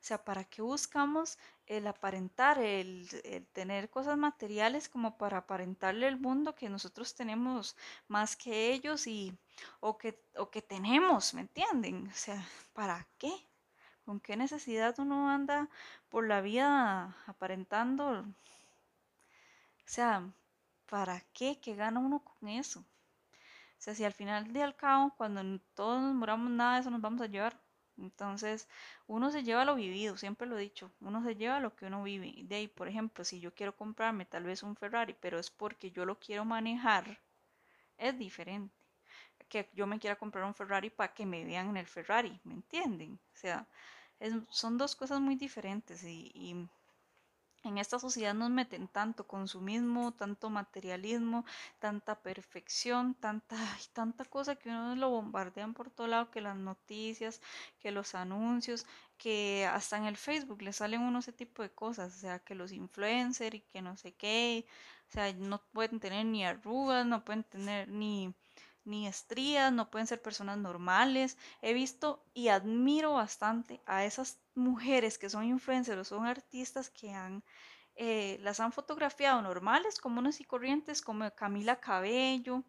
O 0.00 0.04
sea, 0.08 0.24
¿para 0.24 0.44
qué 0.44 0.62
buscamos 0.62 1.38
el 1.66 1.86
aparentar, 1.86 2.58
el, 2.58 3.08
tener 3.52 3.90
cosas 3.90 4.16
materiales 4.16 4.88
como 4.88 5.18
para 5.18 5.38
aparentarle 5.38 6.06
al 6.06 6.18
mundo 6.18 6.54
que 6.54 6.68
nosotros 6.68 7.14
tenemos 7.14 7.76
más 8.06 8.36
que 8.36 8.72
ellos 8.72 9.06
y 9.06 9.36
o 9.80 9.98
que, 9.98 10.20
o 10.36 10.50
que 10.50 10.62
tenemos, 10.62 11.34
¿me 11.34 11.42
entienden? 11.42 12.08
O 12.08 12.14
sea, 12.14 12.42
¿para 12.72 13.06
qué? 13.18 13.32
¿Con 14.04 14.20
qué 14.20 14.36
necesidad 14.36 14.98
uno 14.98 15.28
anda 15.30 15.68
por 16.08 16.26
la 16.26 16.40
vida 16.40 17.16
aparentando? 17.26 18.20
O 18.20 18.24
sea, 19.84 20.22
¿para 20.88 21.20
qué? 21.32 21.58
¿Qué 21.60 21.74
gana 21.74 22.00
uno 22.00 22.20
con 22.20 22.48
eso? 22.48 22.80
O 22.80 23.80
sea, 23.80 23.94
si 23.94 24.04
al 24.04 24.12
final 24.12 24.52
del 24.52 24.74
cabo, 24.74 25.12
cuando 25.16 25.60
todos 25.74 26.00
nos 26.02 26.14
moramos, 26.14 26.50
nada 26.50 26.74
de 26.74 26.80
eso 26.80 26.90
nos 26.90 27.00
vamos 27.00 27.20
a 27.20 27.26
llevar. 27.26 27.56
Entonces, 27.98 28.68
uno 29.06 29.30
se 29.30 29.42
lleva 29.42 29.64
lo 29.64 29.74
vivido, 29.74 30.16
siempre 30.16 30.46
lo 30.46 30.56
he 30.56 30.62
dicho, 30.62 30.90
uno 31.00 31.22
se 31.22 31.34
lleva 31.34 31.60
lo 31.60 31.74
que 31.76 31.86
uno 31.86 32.02
vive. 32.02 32.32
De 32.44 32.56
ahí, 32.56 32.68
por 32.68 32.88
ejemplo, 32.88 33.24
si 33.24 33.40
yo 33.40 33.54
quiero 33.54 33.76
comprarme 33.76 34.24
tal 34.24 34.44
vez 34.44 34.62
un 34.62 34.76
Ferrari, 34.76 35.16
pero 35.20 35.38
es 35.38 35.50
porque 35.50 35.90
yo 35.90 36.04
lo 36.04 36.18
quiero 36.18 36.44
manejar, 36.44 37.18
es 37.98 38.18
diferente 38.18 38.77
que 39.48 39.68
yo 39.74 39.86
me 39.86 39.98
quiera 39.98 40.16
comprar 40.16 40.44
un 40.44 40.54
Ferrari 40.54 40.90
para 40.90 41.12
que 41.12 41.26
me 41.26 41.44
vean 41.44 41.70
en 41.70 41.76
el 41.76 41.86
Ferrari, 41.86 42.40
¿me 42.44 42.54
entienden? 42.54 43.18
O 43.34 43.36
sea, 43.36 43.66
son 44.50 44.78
dos 44.78 44.96
cosas 44.96 45.20
muy 45.20 45.36
diferentes 45.36 46.02
y, 46.04 46.68
en 47.64 47.76
esta 47.76 47.98
sociedad 47.98 48.34
nos 48.34 48.50
meten 48.50 48.86
tanto 48.88 49.26
consumismo, 49.26 50.12
tanto 50.12 50.48
materialismo, 50.48 51.44
tanta 51.80 52.14
perfección, 52.22 53.14
tanta, 53.14 53.56
tanta 53.92 54.24
cosa 54.24 54.56
que 54.56 54.68
uno 54.68 54.94
lo 54.94 55.10
bombardean 55.10 55.74
por 55.74 55.90
todo 55.90 56.06
lado, 56.06 56.30
que 56.30 56.40
las 56.40 56.56
noticias, 56.56 57.40
que 57.80 57.90
los 57.90 58.14
anuncios, 58.14 58.86
que 59.18 59.66
hasta 59.66 59.96
en 59.96 60.04
el 60.04 60.16
Facebook 60.16 60.62
le 60.62 60.72
salen 60.72 61.02
uno 61.02 61.18
ese 61.18 61.32
tipo 61.32 61.62
de 61.62 61.70
cosas, 61.70 62.14
o 62.16 62.18
sea, 62.18 62.38
que 62.38 62.54
los 62.54 62.72
influencers 62.72 63.56
y 63.56 63.60
que 63.60 63.82
no 63.82 63.96
sé 63.96 64.14
qué, 64.14 64.64
o 65.08 65.10
sea, 65.10 65.32
no 65.32 65.60
pueden 65.72 66.00
tener 66.00 66.24
ni 66.26 66.44
arrugas, 66.44 67.04
no 67.06 67.24
pueden 67.24 67.44
tener 67.44 67.88
ni 67.88 68.34
ni 68.88 69.06
estrías, 69.06 69.72
no 69.72 69.90
pueden 69.90 70.06
ser 70.06 70.20
personas 70.22 70.58
normales. 70.58 71.36
He 71.62 71.72
visto 71.74 72.24
y 72.34 72.48
admiro 72.48 73.12
bastante 73.14 73.80
a 73.86 74.04
esas 74.04 74.38
mujeres 74.54 75.18
que 75.18 75.30
son 75.30 75.44
influencers 75.44 76.00
o 76.00 76.04
son 76.04 76.26
artistas 76.26 76.90
que 76.90 77.12
han, 77.12 77.44
eh, 77.96 78.38
las 78.42 78.60
han 78.60 78.72
fotografiado 78.72 79.42
normales, 79.42 80.00
comunes 80.00 80.40
y 80.40 80.44
corrientes, 80.44 81.02
como 81.02 81.30
Camila 81.34 81.76
Cabello, 81.80 82.64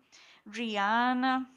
Rihanna, 0.45 1.51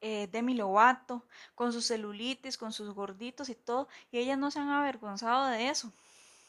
eh, 0.00 0.28
Demi 0.30 0.54
Lovato, 0.54 1.26
con 1.54 1.72
sus 1.72 1.86
celulitis, 1.86 2.58
con 2.58 2.72
sus 2.72 2.94
gorditos 2.94 3.48
y 3.48 3.54
todo, 3.54 3.88
y 4.10 4.18
ellas 4.18 4.38
no 4.38 4.50
se 4.50 4.60
han 4.60 4.68
avergonzado 4.68 5.46
de 5.46 5.68
eso. 5.68 5.92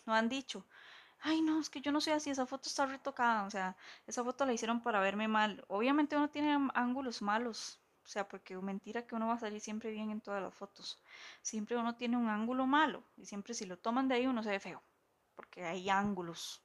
No 0.06 0.14
han 0.14 0.30
dicho, 0.30 0.66
ay 1.22 1.42
no, 1.42 1.60
es 1.60 1.70
que 1.70 1.82
yo 1.82 1.92
no 1.92 2.02
soy 2.02 2.14
así, 2.14 2.30
esa 2.30 2.46
foto 2.46 2.70
está 2.70 2.86
retocada, 2.86 3.46
o 3.46 3.50
sea, 3.50 3.76
esa 4.06 4.24
foto 4.24 4.46
la 4.46 4.54
hicieron 4.54 4.82
para 4.82 5.00
verme 5.00 5.28
mal. 5.28 5.64
Obviamente 5.68 6.16
uno 6.16 6.30
tiene 6.30 6.70
ángulos 6.74 7.22
malos, 7.22 7.80
o 8.06 8.08
sea, 8.08 8.28
porque 8.28 8.58
mentira 8.58 9.06
que 9.06 9.16
uno 9.16 9.28
va 9.28 9.34
a 9.36 9.40
salir 9.40 9.62
siempre 9.62 9.92
bien 9.92 10.12
en 10.12 10.22
todas 10.22 10.42
las 10.42 10.54
fotos. 10.54 11.02
Siempre 11.42 11.78
uno 11.78 11.96
tiene 11.96 12.18
un 12.18 12.30
ángulo 12.30 12.66
malo 12.68 13.04
y 13.18 13.26
siempre 13.26 13.54
si 13.54 13.66
lo 13.66 13.78
toman 13.78 14.08
de 14.08 14.16
ahí 14.16 14.28
uno 14.28 14.44
se 14.44 14.52
ve 14.52 14.60
feo, 14.60 14.82
porque 15.36 15.66
hay 15.66 15.90
ángulos. 15.90 16.64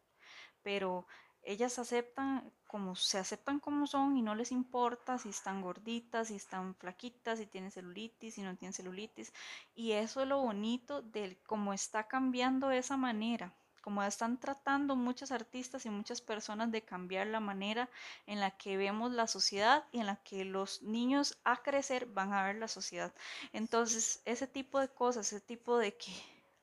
Pero 0.63 1.07
ellas 1.43 1.79
aceptan 1.79 2.53
como 2.69 2.95
se 2.95 3.19
aceptan 3.19 3.59
como 3.61 3.87
son 3.87 4.17
y 4.17 4.23
no 4.23 4.35
les 4.35 4.53
importa 4.53 5.19
si 5.19 5.31
están 5.31 5.61
gorditas, 5.61 6.29
si 6.29 6.37
están 6.37 6.75
flaquitas, 6.77 7.39
si 7.39 7.47
tienen 7.47 7.71
celulitis, 7.73 8.35
si 8.35 8.43
no 8.43 8.57
tienen 8.57 8.73
celulitis. 8.73 9.33
Y 9.75 9.93
eso 9.93 10.23
es 10.23 10.29
lo 10.29 10.41
bonito 10.41 11.03
de 11.03 11.39
cómo 11.47 11.73
está 11.73 12.07
cambiando 12.07 12.71
esa 12.71 12.97
manera 12.97 13.55
como 13.83 14.03
están 14.03 14.39
tratando 14.39 14.97
muchos 14.97 15.33
artistas 15.33 15.85
y 15.85 15.91
muchas 15.91 16.21
personas 16.23 16.71
de 16.71 16.83
cambiar 16.83 17.27
la 17.27 17.41
manera 17.41 17.91
en 18.27 18.41
la 18.41 18.53
que 18.53 18.77
vemos 18.77 19.13
la 19.13 19.27
sociedad 19.27 19.85
y 19.93 20.01
en 20.01 20.07
la 20.07 20.17
que 20.17 20.45
los 20.45 20.83
niños 20.83 21.39
a 21.45 21.63
crecer 21.63 22.07
van 22.07 22.33
a 22.33 22.45
ver 22.45 22.57
la 22.57 22.69
sociedad. 22.69 23.13
Entonces, 23.53 24.23
ese 24.25 24.47
tipo 24.47 24.81
de 24.81 24.89
cosas, 24.89 25.27
ese 25.33 25.41
tipo 25.41 25.77
de 25.79 25.97
que 25.97 26.13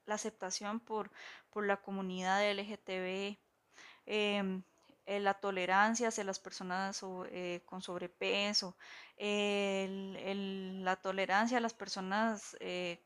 la 0.06 0.16
aceptación 0.16 0.80
por, 0.80 1.12
por 1.52 1.66
la 1.68 1.78
comunidad 1.78 2.44
LGTB, 2.44 3.38
em, 4.06 4.64
eh, 5.06 5.20
la 5.20 5.34
tolerancia 5.36 6.08
hacia 6.10 6.24
las 6.24 6.40
personas 6.40 7.02
eh, 7.32 7.62
con 7.66 7.82
sobrepeso, 7.82 8.76
la 9.18 10.96
tolerancia 11.02 11.58
a 11.58 11.62
las 11.62 11.74
personas 11.74 12.56
eh, 12.60 13.00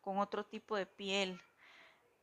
con 0.00 0.18
otro 0.18 0.44
tipo 0.44 0.76
de 0.76 0.86
piel, 0.86 1.40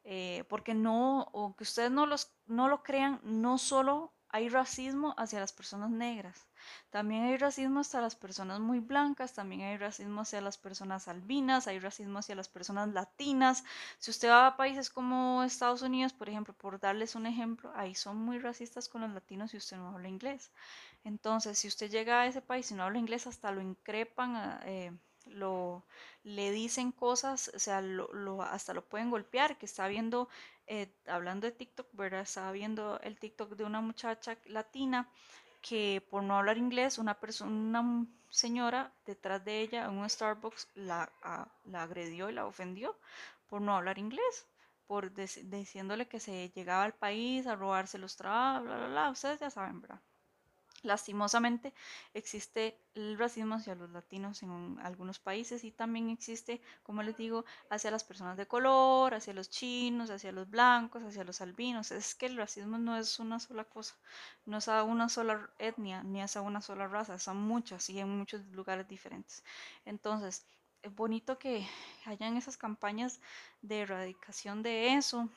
eh, 0.03 0.43
porque 0.49 0.73
no, 0.73 1.23
o 1.31 1.55
que 1.55 1.63
ustedes 1.63 1.91
no, 1.91 2.05
los, 2.05 2.31
no 2.45 2.67
lo 2.67 2.83
crean, 2.83 3.19
no 3.23 3.57
solo 3.57 4.13
hay 4.29 4.49
racismo 4.49 5.13
hacia 5.17 5.39
las 5.39 5.53
personas 5.53 5.91
negras, 5.91 6.47
también 6.89 7.23
hay 7.23 7.37
racismo 7.37 7.81
hacia 7.81 8.01
las 8.01 8.15
personas 8.15 8.59
muy 8.59 8.79
blancas, 8.79 9.33
también 9.33 9.61
hay 9.61 9.77
racismo 9.77 10.21
hacia 10.21 10.41
las 10.41 10.57
personas 10.57 11.07
albinas, 11.07 11.67
hay 11.67 11.79
racismo 11.79 12.17
hacia 12.19 12.35
las 12.35 12.49
personas 12.49 12.89
latinas. 12.93 13.63
Si 13.99 14.09
usted 14.09 14.29
va 14.29 14.47
a 14.47 14.57
países 14.57 14.89
como 14.89 15.43
Estados 15.43 15.83
Unidos, 15.83 16.13
por 16.13 16.29
ejemplo, 16.29 16.53
por 16.55 16.79
darles 16.79 17.13
un 17.15 17.27
ejemplo, 17.27 17.71
ahí 17.75 17.93
son 17.93 18.17
muy 18.17 18.39
racistas 18.39 18.89
con 18.89 19.01
los 19.01 19.11
latinos 19.11 19.53
y 19.53 19.57
usted 19.57 19.77
no 19.77 19.89
habla 19.89 20.07
inglés. 20.09 20.51
Entonces, 21.03 21.59
si 21.59 21.67
usted 21.67 21.91
llega 21.91 22.21
a 22.21 22.27
ese 22.27 22.41
país 22.41 22.71
y 22.71 22.75
no 22.75 22.83
habla 22.83 22.99
inglés, 22.99 23.27
hasta 23.27 23.51
lo 23.51 23.61
increpan. 23.61 24.59
Eh, 24.65 24.91
lo, 25.25 25.83
le 26.23 26.51
dicen 26.51 26.91
cosas, 26.91 27.51
o 27.55 27.59
sea, 27.59 27.81
lo, 27.81 28.41
hasta 28.41 28.73
lo 28.73 28.83
pueden 28.85 29.09
golpear, 29.09 29.57
que 29.57 29.65
está 29.65 29.87
viendo, 29.87 30.29
eh, 30.67 30.93
hablando 31.07 31.47
de 31.47 31.53
TikTok, 31.53 31.87
¿verdad? 31.93 32.21
Estaba 32.21 32.51
viendo 32.51 32.99
el 33.01 33.17
TikTok 33.19 33.55
de 33.55 33.65
una 33.65 33.81
muchacha 33.81 34.37
latina 34.45 35.09
que 35.61 36.05
por 36.09 36.23
no 36.23 36.37
hablar 36.37 36.57
inglés, 36.57 36.97
una 36.97 37.19
persona, 37.19 37.51
una 37.51 38.05
señora 38.29 38.91
detrás 39.05 39.43
de 39.45 39.61
ella 39.61 39.85
en 39.85 39.91
un 39.97 40.09
Starbucks 40.09 40.67
la, 40.75 41.11
la 41.65 41.83
agredió 41.83 42.29
y 42.29 42.33
la 42.33 42.45
ofendió 42.45 42.97
por 43.47 43.61
no 43.61 43.75
hablar 43.75 43.97
inglés, 43.99 44.47
por 44.87 45.13
diciéndole 45.13 46.07
que 46.07 46.19
se 46.19 46.49
llegaba 46.49 46.83
al 46.83 46.93
país 46.93 47.47
a 47.47 47.55
robarse 47.55 47.97
los 47.97 48.15
trabajos, 48.15 48.63
bla, 48.63 48.77
bla, 48.77 48.87
bla, 48.87 49.09
ustedes 49.11 49.39
ya 49.39 49.49
saben, 49.49 49.81
¿verdad? 49.81 50.01
Lastimosamente 50.83 51.73
existe 52.13 52.77
el 52.93 53.17
racismo 53.17 53.55
hacia 53.55 53.73
los 53.73 53.89
latinos 53.91 54.43
en 54.43 54.77
algunos 54.81 55.17
países 55.17 55.63
y 55.63 55.71
también 55.71 56.09
existe, 56.09 56.61
como 56.83 57.01
les 57.03 57.15
digo, 57.15 57.45
hacia 57.69 57.89
las 57.89 58.03
personas 58.03 58.35
de 58.37 58.45
color, 58.47 59.13
hacia 59.13 59.33
los 59.33 59.49
chinos, 59.49 60.09
hacia 60.09 60.33
los 60.33 60.49
blancos, 60.49 61.03
hacia 61.03 61.23
los 61.23 61.39
albinos. 61.39 61.91
Es 61.91 62.15
que 62.15 62.25
el 62.25 62.35
racismo 62.35 62.77
no 62.77 62.97
es 62.97 63.17
una 63.19 63.39
sola 63.39 63.63
cosa, 63.63 63.95
no 64.45 64.57
es 64.57 64.67
a 64.67 64.83
una 64.83 65.07
sola 65.07 65.49
etnia 65.57 66.03
ni 66.03 66.21
es 66.21 66.35
a 66.35 66.41
una 66.41 66.61
sola 66.61 66.87
raza, 66.87 67.17
son 67.17 67.37
muchas 67.37 67.89
y 67.89 67.99
en 67.99 68.09
muchos 68.09 68.45
lugares 68.47 68.87
diferentes. 68.87 69.43
Entonces, 69.85 70.45
es 70.81 70.93
bonito 70.93 71.39
que 71.39 71.65
hayan 72.05 72.35
esas 72.35 72.57
campañas 72.57 73.21
de 73.61 73.81
erradicación 73.81 74.63
de 74.63 74.95
eso, 74.95 75.29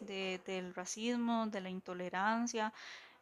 del 0.00 0.74
racismo, 0.74 1.48
de 1.48 1.60
la 1.60 1.70
intolerancia, 1.70 2.72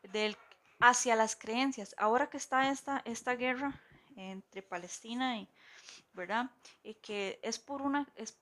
del 0.03 0.37
hacia 0.81 1.17
las 1.17 1.37
creencias. 1.37 1.95
Ahora 1.99 2.29
que 2.29 2.37
está 2.37 2.71
esta, 2.71 3.03
esta 3.05 3.37
guerra 3.37 3.81
entre 4.17 4.63
Palestina 4.63 5.39
y, 5.39 5.49
¿verdad? 6.13 6.51
Y 6.83 6.95
que 6.95 7.39
es 7.43 7.59
por 7.59 7.83
una, 7.83 8.09
es 8.17 8.37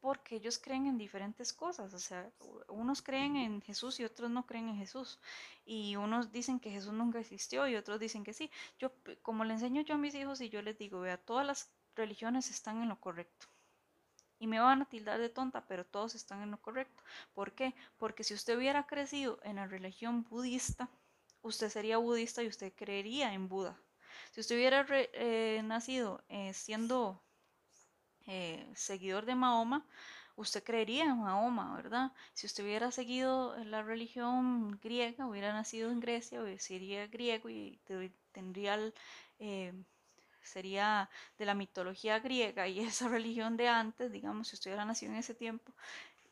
porque 0.00 0.36
ellos 0.36 0.58
creen 0.58 0.86
en 0.86 0.98
diferentes 0.98 1.54
cosas, 1.54 1.94
o 1.94 1.98
sea, 1.98 2.30
unos 2.68 3.00
creen 3.00 3.36
en 3.36 3.62
Jesús 3.62 3.98
y 4.00 4.04
otros 4.04 4.30
no 4.30 4.44
creen 4.44 4.68
en 4.68 4.76
Jesús, 4.76 5.18
y 5.64 5.96
unos 5.96 6.30
dicen 6.30 6.60
que 6.60 6.70
Jesús 6.70 6.92
nunca 6.92 7.18
existió 7.20 7.66
y 7.66 7.74
otros 7.74 7.98
dicen 7.98 8.22
que 8.22 8.34
sí. 8.34 8.50
Yo, 8.78 8.92
como 9.22 9.44
le 9.44 9.54
enseño 9.54 9.80
yo 9.80 9.94
a 9.94 9.98
mis 9.98 10.14
hijos 10.14 10.42
y 10.42 10.50
yo 10.50 10.60
les 10.60 10.76
digo, 10.76 11.00
vea, 11.00 11.16
todas 11.16 11.46
las 11.46 11.70
religiones 11.96 12.50
están 12.50 12.82
en 12.82 12.90
lo 12.90 13.00
correcto. 13.00 13.46
Y 14.38 14.46
me 14.46 14.60
van 14.60 14.82
a 14.82 14.84
tildar 14.84 15.18
de 15.20 15.30
tonta, 15.30 15.64
pero 15.66 15.86
todos 15.86 16.14
están 16.14 16.42
en 16.42 16.50
lo 16.50 16.60
correcto. 16.60 17.02
¿Por 17.32 17.52
qué? 17.52 17.74
Porque 17.96 18.24
si 18.24 18.34
usted 18.34 18.58
hubiera 18.58 18.86
crecido 18.86 19.38
en 19.42 19.56
la 19.56 19.66
religión 19.66 20.24
budista, 20.24 20.90
usted 21.44 21.68
sería 21.68 21.98
budista 21.98 22.42
y 22.42 22.48
usted 22.48 22.72
creería 22.74 23.34
en 23.34 23.48
Buda. 23.48 23.78
Si 24.32 24.40
usted 24.40 24.56
hubiera 24.56 24.86
eh, 24.90 25.60
nacido 25.64 26.24
eh, 26.28 26.54
siendo 26.54 27.22
eh, 28.26 28.66
seguidor 28.74 29.26
de 29.26 29.34
Mahoma, 29.34 29.86
usted 30.36 30.64
creería 30.64 31.04
en 31.04 31.18
Mahoma, 31.20 31.76
¿verdad? 31.76 32.12
Si 32.32 32.46
usted 32.46 32.64
hubiera 32.64 32.90
seguido 32.90 33.56
la 33.64 33.82
religión 33.82 34.80
griega, 34.82 35.26
hubiera 35.26 35.52
nacido 35.52 35.90
en 35.90 36.00
Grecia, 36.00 36.40
sería 36.58 37.06
griego 37.06 37.50
y 37.50 37.78
tendría 38.32 38.92
sería 40.42 41.08
de 41.38 41.46
la 41.46 41.54
mitología 41.54 42.18
griega 42.20 42.68
y 42.68 42.80
esa 42.80 43.08
religión 43.08 43.56
de 43.56 43.68
antes, 43.68 44.10
digamos, 44.12 44.48
si 44.48 44.56
usted 44.56 44.70
hubiera 44.70 44.84
nacido 44.84 45.12
en 45.12 45.18
ese 45.18 45.34
tiempo, 45.34 45.72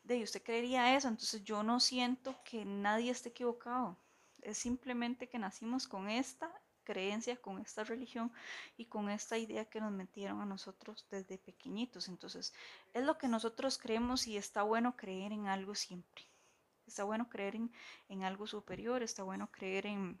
de 0.03 0.23
usted 0.23 0.41
creería 0.43 0.95
eso, 0.95 1.07
entonces 1.07 1.43
yo 1.43 1.63
no 1.63 1.79
siento 1.79 2.35
que 2.43 2.65
nadie 2.65 3.11
esté 3.11 3.29
equivocado 3.29 3.97
es 4.43 4.57
simplemente 4.57 5.29
que 5.29 5.39
nacimos 5.39 5.87
con 5.87 6.09
esta 6.09 6.51
creencia, 6.83 7.37
con 7.37 7.59
esta 7.59 7.83
religión 7.83 8.31
y 8.77 8.85
con 8.85 9.09
esta 9.09 9.37
idea 9.37 9.65
que 9.65 9.81
nos 9.81 9.91
metieron 9.91 10.41
a 10.41 10.45
nosotros 10.45 11.07
desde 11.09 11.37
pequeñitos. 11.37 12.07
Entonces, 12.07 12.53
es 12.93 13.03
lo 13.03 13.17
que 13.17 13.27
nosotros 13.27 13.77
creemos 13.77 14.27
y 14.27 14.37
está 14.37 14.63
bueno 14.63 14.95
creer 14.95 15.31
en 15.31 15.47
algo 15.47 15.75
siempre. 15.75 16.23
Está 16.85 17.05
bueno 17.05 17.29
creer 17.29 17.55
en, 17.55 17.71
en 18.09 18.23
algo 18.23 18.45
superior, 18.45 19.01
está 19.01 19.23
bueno 19.23 19.49
creer 19.49 19.85
en, 19.85 20.19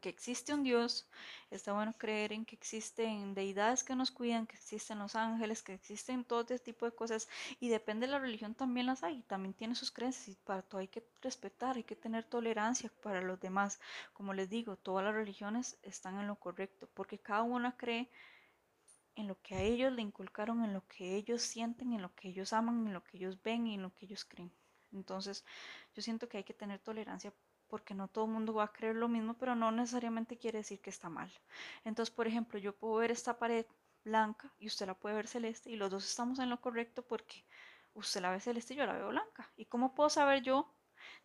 que 0.00 0.08
existe 0.08 0.52
un 0.52 0.62
Dios, 0.62 1.08
está 1.50 1.72
bueno 1.72 1.94
creer 1.96 2.32
en 2.32 2.44
que 2.44 2.54
existen 2.54 3.34
deidades 3.34 3.82
que 3.84 3.96
nos 3.96 4.10
cuidan, 4.10 4.46
que 4.46 4.56
existen 4.56 4.98
los 4.98 5.14
ángeles, 5.16 5.62
que 5.62 5.74
existen 5.74 6.24
todo 6.24 6.40
este 6.40 6.58
tipo 6.58 6.84
de 6.84 6.92
cosas 6.92 7.28
y 7.60 7.68
depende 7.68 8.06
de 8.06 8.12
la 8.12 8.18
religión 8.18 8.54
también 8.54 8.86
las 8.86 9.02
hay, 9.02 9.22
también 9.22 9.54
tiene 9.54 9.74
sus 9.74 9.90
creencias 9.90 10.28
y 10.28 10.34
para 10.34 10.62
todo 10.62 10.80
hay 10.80 10.88
que 10.88 11.02
respetar, 11.22 11.76
hay 11.76 11.84
que 11.84 11.96
tener 11.96 12.24
tolerancia 12.24 12.90
para 13.02 13.22
los 13.22 13.40
demás. 13.40 13.80
Como 14.12 14.34
les 14.34 14.50
digo, 14.50 14.76
todas 14.76 15.04
las 15.04 15.14
religiones 15.14 15.78
están 15.82 16.18
en 16.20 16.26
lo 16.26 16.36
correcto 16.36 16.88
porque 16.94 17.18
cada 17.18 17.42
una 17.42 17.76
cree 17.76 18.10
en 19.16 19.26
lo 19.26 19.40
que 19.42 19.56
a 19.56 19.62
ellos 19.62 19.92
le 19.92 20.02
inculcaron, 20.02 20.64
en 20.64 20.72
lo 20.72 20.86
que 20.86 21.16
ellos 21.16 21.42
sienten, 21.42 21.92
en 21.92 22.02
lo 22.02 22.14
que 22.14 22.28
ellos 22.28 22.52
aman, 22.52 22.86
en 22.86 22.92
lo 22.92 23.02
que 23.02 23.16
ellos 23.16 23.42
ven 23.42 23.66
y 23.66 23.74
en 23.74 23.82
lo 23.82 23.92
que 23.94 24.06
ellos 24.06 24.24
creen. 24.24 24.52
Entonces, 24.92 25.44
yo 25.94 26.02
siento 26.02 26.28
que 26.28 26.38
hay 26.38 26.44
que 26.44 26.54
tener 26.54 26.78
tolerancia 26.78 27.32
porque 27.68 27.94
no 27.94 28.08
todo 28.08 28.24
el 28.24 28.32
mundo 28.32 28.54
va 28.54 28.64
a 28.64 28.72
creer 28.72 28.96
lo 28.96 29.08
mismo, 29.08 29.34
pero 29.34 29.54
no 29.54 29.70
necesariamente 29.70 30.38
quiere 30.38 30.58
decir 30.58 30.80
que 30.80 30.90
está 30.90 31.08
mal. 31.08 31.32
Entonces, 31.84 32.14
por 32.14 32.26
ejemplo, 32.26 32.58
yo 32.58 32.74
puedo 32.76 32.96
ver 32.96 33.10
esta 33.10 33.38
pared 33.38 33.66
blanca 34.04 34.52
y 34.58 34.66
usted 34.66 34.86
la 34.86 34.94
puede 34.94 35.14
ver 35.16 35.28
celeste 35.28 35.70
y 35.70 35.76
los 35.76 35.90
dos 35.90 36.04
estamos 36.04 36.38
en 36.38 36.50
lo 36.50 36.60
correcto 36.60 37.02
porque 37.02 37.44
usted 37.94 38.20
la 38.20 38.30
ve 38.30 38.40
celeste 38.40 38.74
y 38.74 38.76
yo 38.76 38.86
la 38.86 38.94
veo 38.94 39.08
blanca. 39.08 39.52
¿Y 39.56 39.66
cómo 39.66 39.94
puedo 39.94 40.10
saber 40.10 40.42
yo 40.42 40.74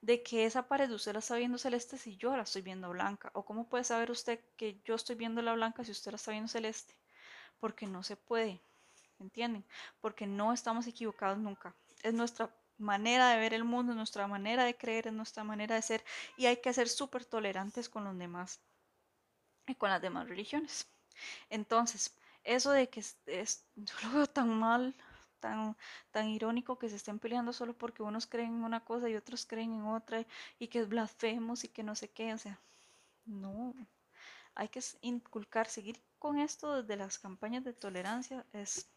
de 0.02 0.22
que 0.24 0.46
esa 0.46 0.68
pared 0.68 0.92
usted 0.92 1.14
la 1.14 1.20
está 1.20 1.36
viendo 1.36 1.58
celeste 1.58 1.98
si 1.98 2.18
yo 2.18 2.36
la 2.36 2.44
estoy 2.44 2.62
viendo 2.62 2.90
blanca? 2.90 3.32
¿O 3.34 3.46
cómo 3.46 3.70
puede 3.70 3.84
saber 3.84 4.12
usted 4.12 4.40
que 4.58 4.82
yo 4.84 4.96
estoy 4.96 5.16
viendo 5.16 5.42
la 5.42 5.54
blanca 5.54 5.84
si 5.84 5.92
usted 5.92 6.12
la 6.12 6.18
está 6.18 6.32
viendo 6.32 6.48
celeste? 6.48 6.96
Porque 7.60 7.88
no 7.88 8.04
se 8.04 8.18
puede, 8.18 8.62
¿entienden? 9.20 9.66
Porque 10.02 10.28
no 10.28 10.52
estamos 10.54 10.88
equivocados 10.88 11.38
nunca. 11.38 11.76
Es 12.02 12.14
nuestra 12.14 12.54
manera 12.84 13.30
de 13.32 13.40
ver 13.40 13.54
el 13.54 13.64
mundo, 13.64 13.94
es 13.94 13.98
nuestra 13.98 14.28
manera 14.28 14.64
de 14.66 14.76
creer, 14.76 15.08
es 15.08 15.14
nuestra 15.14 15.44
manera 15.44 15.76
de 15.76 15.82
ser 15.82 16.04
y 16.38 16.46
hay 16.46 16.58
que 16.58 16.74
ser 16.74 16.90
súper 16.90 17.26
tolerantes 17.26 17.90
con 17.90 18.04
los 18.04 18.18
demás 18.18 18.60
y 19.68 19.76
con 19.76 19.90
las 19.90 20.02
demás 20.02 20.28
religiones. 20.28 20.88
Entonces, 21.50 22.16
eso 22.44 22.72
de 22.72 22.90
que 22.90 23.00
es, 23.00 23.66
yo 23.76 23.96
lo 24.04 24.14
veo 24.14 24.28
tan 24.28 24.50
mal, 24.50 24.96
tan, 25.40 25.76
tan 26.12 26.30
irónico 26.30 26.78
que 26.78 26.90
se 26.90 26.98
estén 26.98 27.20
peleando 27.20 27.54
solo 27.54 27.74
porque 27.78 28.04
unos 28.04 28.28
creen 28.28 28.56
en 28.56 28.64
una 28.64 28.84
cosa 28.84 29.10
y 29.10 29.16
otros 29.16 29.46
creen 29.46 29.74
en 29.74 29.86
otra 29.86 30.26
y 30.60 30.68
que 30.68 30.80
es 30.80 30.90
blasfemos 30.90 31.64
y 31.64 31.70
que 31.70 31.84
no 31.84 31.96
sé 31.96 32.10
qué, 32.10 32.34
o 32.34 32.38
sea, 32.38 32.60
no, 33.26 33.74
hay 34.56 34.70
que 34.70 34.82
inculcar, 35.02 35.68
seguir 35.68 36.00
con 36.20 36.40
esto 36.40 36.82
desde 36.82 36.98
las 36.98 37.18
campañas 37.20 37.64
de 37.64 37.74
tolerancia 37.74 38.46
es 38.54 38.88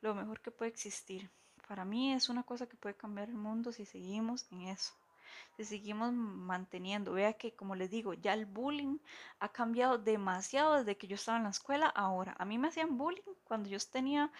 lo 0.00 0.14
mejor 0.14 0.40
que 0.40 0.50
puede 0.50 0.70
existir. 0.70 1.30
Para 1.66 1.84
mí 1.84 2.12
es 2.12 2.28
una 2.28 2.42
cosa 2.42 2.66
que 2.66 2.76
puede 2.76 2.96
cambiar 2.96 3.28
el 3.28 3.36
mundo 3.36 3.72
si 3.72 3.84
seguimos 3.84 4.46
en 4.50 4.62
eso 4.62 4.92
si 5.56 5.64
seguimos 5.64 6.12
manteniendo. 6.12 7.12
Vea 7.12 7.32
que, 7.34 7.52
como 7.54 7.74
les 7.74 7.90
digo, 7.90 8.14
ya 8.14 8.34
el 8.34 8.46
bullying 8.46 8.98
ha 9.40 9.48
cambiado 9.48 9.98
demasiado 9.98 10.74
desde 10.76 10.96
que 10.96 11.06
yo 11.06 11.14
estaba 11.16 11.38
en 11.38 11.44
la 11.44 11.50
escuela. 11.50 11.86
Ahora, 11.86 12.34
a 12.38 12.44
mí 12.44 12.58
me 12.58 12.68
hacían 12.68 12.98
bullying 12.98 13.22
cuando 13.44 13.68
yo 13.68 13.78
tenía, 13.90 14.30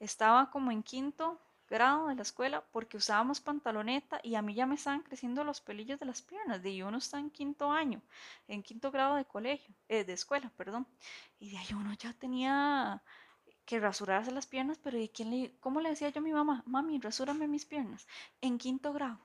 estaba 0.00 0.50
como 0.50 0.70
en 0.70 0.82
quinto 0.82 1.40
grado 1.68 2.06
de 2.08 2.14
la 2.14 2.22
escuela 2.22 2.62
porque 2.70 2.96
usábamos 2.96 3.40
pantaloneta 3.40 4.20
y 4.22 4.36
a 4.36 4.42
mí 4.42 4.54
ya 4.54 4.66
me 4.66 4.76
estaban 4.76 5.02
creciendo 5.02 5.42
los 5.42 5.60
pelillos 5.60 5.98
de 5.98 6.06
las 6.06 6.22
piernas. 6.22 6.62
De 6.62 6.84
uno 6.84 6.98
está 6.98 7.18
en 7.18 7.30
quinto 7.30 7.70
año, 7.70 8.02
en 8.46 8.62
quinto 8.62 8.90
grado 8.90 9.16
de 9.16 9.24
colegio, 9.24 9.74
eh, 9.88 10.04
de 10.04 10.12
escuela, 10.12 10.50
perdón. 10.56 10.86
Y 11.40 11.50
de 11.50 11.58
ahí 11.58 11.72
uno 11.72 11.92
ya 11.94 12.12
tenía 12.12 13.02
que 13.66 13.80
rasurarse 13.80 14.30
las 14.30 14.46
piernas, 14.46 14.78
pero 14.82 14.98
¿y 14.98 15.08
quién 15.08 15.30
le, 15.30 15.52
cómo 15.60 15.80
le 15.80 15.90
decía 15.90 16.08
yo 16.08 16.20
a 16.20 16.22
mi 16.22 16.32
mamá? 16.32 16.62
Mami, 16.66 16.98
rasúrame 16.98 17.48
mis 17.48 17.66
piernas. 17.66 18.06
En 18.40 18.58
quinto 18.58 18.92
grado 18.92 19.18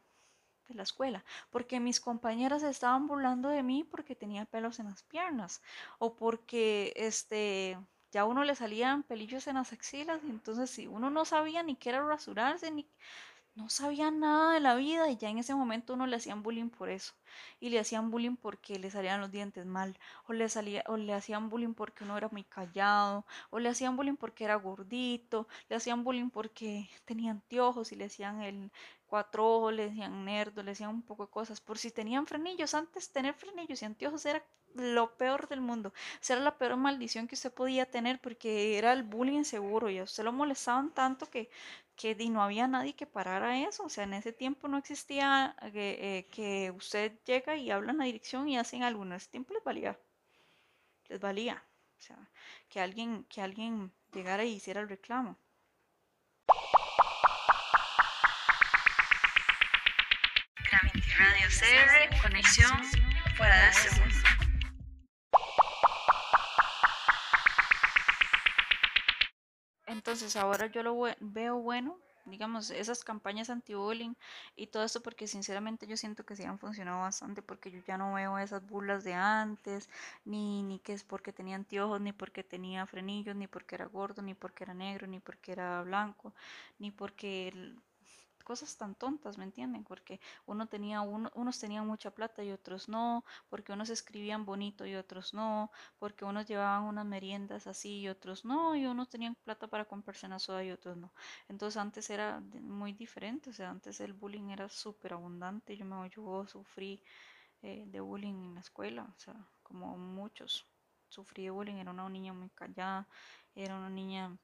de 0.68 0.74
la 0.76 0.84
escuela, 0.84 1.24
porque 1.52 1.80
mis 1.80 2.00
compañeras 2.00 2.64
estaban 2.64 3.08
burlando 3.08 3.50
de 3.50 3.64
mí 3.64 3.84
porque 3.84 4.16
tenía 4.16 4.46
pelos 4.46 4.80
en 4.80 4.88
las 4.88 5.04
piernas 5.04 5.62
o 6.00 6.16
porque 6.16 6.94
este 6.96 7.78
ya 8.12 8.26
uno 8.26 8.44
le 8.44 8.56
salían 8.56 9.04
pelillos 9.04 9.48
en 9.48 9.56
las 9.56 9.72
axilas 9.72 10.20
y 10.24 10.30
entonces 10.30 10.70
si 10.70 10.88
uno 10.88 11.10
no 11.10 11.24
sabía 11.24 11.64
ni 11.64 11.76
qué 11.76 11.90
era 11.90 12.06
rasurarse 12.06 12.70
ni 12.72 12.86
no 13.56 13.70
sabía 13.70 14.12
nada 14.12 14.54
de 14.54 14.60
la 14.60 14.76
vida 14.76 15.10
y 15.10 15.18
ya 15.18 15.30
en 15.30 15.38
ese 15.38 15.54
momento 15.56 15.94
uno 15.94 16.08
le 16.08 16.16
hacían 16.16 16.42
bullying 16.44 16.70
por 16.70 16.90
eso 16.90 17.14
y 17.60 17.70
le 17.70 17.80
hacían 17.80 18.10
bullying 18.10 18.36
porque 18.38 18.80
le 18.80 18.90
salían 18.90 19.20
los 19.22 19.32
dientes 19.32 19.66
mal 19.66 19.98
o 20.28 20.34
le 20.34 20.48
salía 20.50 20.84
o 20.88 20.98
le 20.98 21.14
hacían 21.14 21.50
bullying 21.50 21.74
porque 21.74 22.04
uno 22.04 22.18
era 22.18 22.30
muy 22.30 22.44
callado 22.44 23.26
o 23.50 23.60
le 23.60 23.70
hacían 23.70 23.98
bullying 23.98 24.16
porque 24.16 24.46
era 24.46 24.56
gordito 24.56 25.48
le 25.70 25.76
hacían 25.76 26.04
bullying 26.04 26.30
porque 26.30 26.90
tenía 27.06 27.32
anteojos 27.32 27.92
y 27.92 27.96
le 27.98 28.06
hacían 28.06 28.42
el 28.42 28.72
cuatro 29.08 29.46
ojos 29.58 29.74
le 29.74 29.90
decían 29.90 30.26
nerdo 30.26 30.64
le 30.64 30.72
decían 30.72 30.90
un 30.90 31.02
poco 31.02 31.26
de 31.26 31.32
cosas 31.32 31.60
por 31.60 31.78
si 31.78 31.92
tenían 31.92 32.26
frenillos 32.28 32.74
antes 32.74 33.12
tener 33.12 33.34
frenillos 33.34 33.82
y 33.82 33.86
anteojos 33.86 34.26
era 34.26 34.44
lo 34.76 35.18
peor 35.18 35.50
del 35.50 35.60
mundo. 35.62 35.94
Era 36.30 36.40
la 36.40 36.58
peor 36.58 36.78
maldición 36.78 37.28
que 37.28 37.36
usted 37.36 37.52
podía 37.52 37.86
tener 37.86 38.20
porque 38.22 38.78
era 38.78 38.94
el 38.94 39.04
bullying 39.04 39.44
seguro 39.44 39.90
y 39.90 40.00
a 40.00 40.04
usted 40.04 40.24
lo 40.24 40.32
molestaban 40.32 40.92
tanto 40.92 41.30
que 41.30 41.50
que 42.02 42.16
no 42.30 42.42
había 42.42 42.68
nadie 42.68 42.96
que 42.96 43.06
parara 43.06 43.60
eso, 43.60 43.84
o 43.84 43.90
sea, 43.90 44.06
en 44.06 44.14
ese 44.16 44.34
tiempo 44.34 44.68
no 44.68 44.78
existía 44.80 45.56
eh, 45.62 46.28
que 46.32 46.72
usted 46.72 47.14
llega 47.26 47.56
y 47.56 47.70
habla 47.70 47.92
en 47.92 48.00
la 48.00 48.06
dirección 48.06 48.50
y 48.50 48.58
hacen 48.58 48.82
algo, 48.82 49.04
en 49.04 49.14
ese 49.14 49.30
tiempo 49.30 49.54
les 49.54 49.64
valía, 49.64 50.00
les 51.10 51.20
valía, 51.20 51.64
o 52.00 52.02
sea, 52.02 52.18
que 52.70 52.80
alguien, 52.80 53.26
que 53.26 53.42
alguien 53.42 53.92
llegara 54.14 54.44
y 54.44 54.54
hiciera 54.54 54.82
el 54.82 54.90
reclamo. 54.90 55.38
Radio 61.20 62.22
conexión 62.24 62.82
fuera 63.38 63.68
de 63.68 64.21
Entonces 70.12 70.36
ahora 70.36 70.66
yo 70.68 70.84
lo 70.84 70.98
veo 71.22 71.56
bueno, 71.56 71.98
digamos, 72.26 72.70
esas 72.70 73.02
campañas 73.02 73.50
anti-bullying 73.50 74.14
y 74.58 74.68
todo 74.68 74.84
esto 74.84 75.02
porque 75.02 75.26
sinceramente 75.26 75.88
yo 75.88 75.96
siento 75.96 76.26
que 76.26 76.36
sí 76.36 76.44
han 76.44 76.60
funcionado 76.60 77.00
bastante 77.00 77.42
porque 77.42 77.72
yo 77.72 77.80
ya 77.88 77.98
no 77.98 78.16
veo 78.16 78.38
esas 78.38 78.68
burlas 78.68 79.06
de 79.06 79.14
antes, 79.14 79.90
ni, 80.26 80.64
ni 80.64 80.80
que 80.80 80.92
es 80.92 81.06
porque 81.06 81.32
tenía 81.32 81.56
anteojos, 81.56 82.02
ni 82.02 82.12
porque 82.12 82.44
tenía 82.44 82.86
frenillos, 82.86 83.38
ni 83.38 83.48
porque 83.48 83.76
era 83.76 83.86
gordo, 83.86 84.22
ni 84.22 84.34
porque 84.34 84.66
era 84.66 84.74
negro, 84.74 85.08
ni 85.08 85.22
porque 85.22 85.54
era 85.54 85.82
blanco, 85.84 86.34
ni 86.78 86.92
porque 86.92 87.74
cosas 88.52 88.76
tan 88.78 88.96
tontas, 88.96 89.38
¿me 89.38 89.46
entienden? 89.46 89.86
Porque 89.86 90.20
uno 90.46 90.68
tenía, 90.68 91.00
unos 91.02 91.58
tenían 91.58 91.88
mucha 91.88 92.12
plata 92.12 92.44
y 92.44 92.52
otros 92.52 92.90
no, 92.90 93.24
porque 93.50 93.72
unos 93.72 93.90
escribían 93.90 94.44
bonito 94.46 94.86
y 94.86 94.96
otros 94.96 95.34
no, 95.34 95.72
porque 96.00 96.26
unos 96.26 96.46
llevaban 96.48 96.84
unas 96.84 97.06
meriendas 97.06 97.66
así 97.66 98.02
y 98.02 98.10
otros 98.10 98.44
no, 98.44 98.76
y 98.76 98.86
unos 98.88 99.08
tenían 99.10 99.36
plata 99.46 99.68
para 99.68 99.86
comprarse 99.86 100.26
una 100.26 100.38
soda 100.38 100.66
y 100.66 100.72
otros 100.72 100.98
no. 100.98 101.14
Entonces 101.48 101.78
antes 101.78 102.10
era 102.10 102.42
muy 102.62 102.92
diferente, 102.92 103.52
o 103.52 103.54
sea, 103.54 103.70
antes 103.70 104.02
el 104.02 104.12
bullying 104.12 104.50
era 104.50 104.68
súper 104.68 105.14
abundante, 105.14 105.78
yo 105.78 105.86
me 105.86 106.10
yo 106.10 106.46
sufrí 106.48 107.02
eh, 107.62 107.86
de 107.88 108.02
bullying 108.02 108.36
en 108.48 108.56
la 108.56 108.62
escuela, 108.62 109.04
o 109.16 109.20
sea, 109.20 109.36
como 109.64 109.98
muchos. 109.98 110.66
Sufrí 111.08 111.44
de 111.44 111.52
bullying, 111.52 111.76
era 111.76 111.92
una 111.92 112.10
niña 112.10 112.34
muy 112.34 112.50
callada, 112.50 113.08
era 113.56 113.78
una 113.78 113.90
niña 113.90 114.38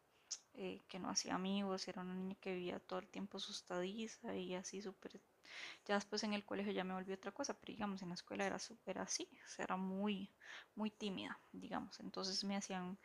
eh, 0.57 0.81
que 0.89 0.99
no 0.99 1.09
hacía 1.09 1.35
amigos, 1.35 1.87
era 1.87 2.01
una 2.01 2.15
niña 2.15 2.35
que 2.41 2.53
vivía 2.55 2.79
todo 2.79 2.99
el 2.99 3.07
tiempo 3.09 3.37
asustadiza 3.37 4.35
y 4.35 4.55
así 4.55 4.81
súper... 4.81 5.21
Ya 5.85 5.95
después 5.95 6.23
en 6.23 6.33
el 6.33 6.45
colegio 6.45 6.73
ya 6.73 6.83
me 6.83 6.93
volvió 6.93 7.15
otra 7.15 7.31
cosa, 7.31 7.53
pero 7.59 7.73
digamos 7.73 8.01
en 8.01 8.09
la 8.09 8.15
escuela 8.15 8.45
era 8.45 8.59
súper 8.59 8.99
así, 8.99 9.29
o 9.45 9.49
sea, 9.49 9.65
era 9.65 9.77
muy, 9.77 10.31
muy 10.75 10.91
tímida, 10.91 11.39
digamos. 11.53 11.99
Entonces 12.01 12.43
me 12.43 12.57
hacían, 12.57 12.99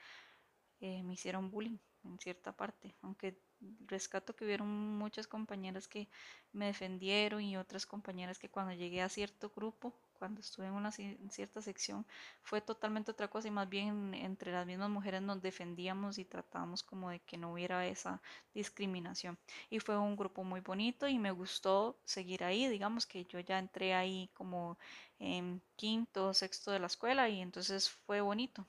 eh, 0.80 1.02
me 1.02 1.14
hicieron 1.14 1.50
bullying 1.50 1.78
en 2.04 2.18
cierta 2.18 2.52
parte, 2.56 2.96
aunque 3.02 3.40
rescato 3.86 4.34
que 4.34 4.44
hubieron 4.44 4.68
muchas 4.98 5.26
compañeras 5.28 5.88
que 5.88 6.08
me 6.52 6.66
defendieron 6.66 7.42
y 7.42 7.56
otras 7.56 7.86
compañeras 7.86 8.38
que 8.38 8.50
cuando 8.50 8.72
llegué 8.74 9.02
a 9.02 9.08
cierto 9.08 9.52
grupo, 9.54 9.94
cuando 10.22 10.40
estuve 10.40 10.68
en 10.68 10.74
una 10.74 10.92
cierta 10.92 11.60
sección, 11.60 12.06
fue 12.42 12.60
totalmente 12.60 13.10
otra 13.10 13.26
cosa 13.26 13.48
y 13.48 13.50
más 13.50 13.68
bien 13.68 14.14
entre 14.14 14.52
las 14.52 14.64
mismas 14.64 14.88
mujeres 14.88 15.20
nos 15.20 15.42
defendíamos 15.42 16.16
y 16.16 16.24
tratábamos 16.24 16.84
como 16.84 17.10
de 17.10 17.18
que 17.18 17.36
no 17.36 17.52
hubiera 17.52 17.84
esa 17.88 18.22
discriminación. 18.54 19.36
Y 19.68 19.80
fue 19.80 19.98
un 19.98 20.14
grupo 20.14 20.44
muy 20.44 20.60
bonito 20.60 21.08
y 21.08 21.18
me 21.18 21.32
gustó 21.32 21.98
seguir 22.04 22.44
ahí, 22.44 22.68
digamos 22.68 23.04
que 23.04 23.24
yo 23.24 23.40
ya 23.40 23.58
entré 23.58 23.94
ahí 23.94 24.30
como 24.32 24.78
en 25.18 25.60
quinto, 25.74 26.32
sexto 26.34 26.70
de 26.70 26.78
la 26.78 26.86
escuela 26.86 27.28
y 27.28 27.40
entonces 27.40 27.90
fue 27.90 28.20
bonito. 28.20 28.64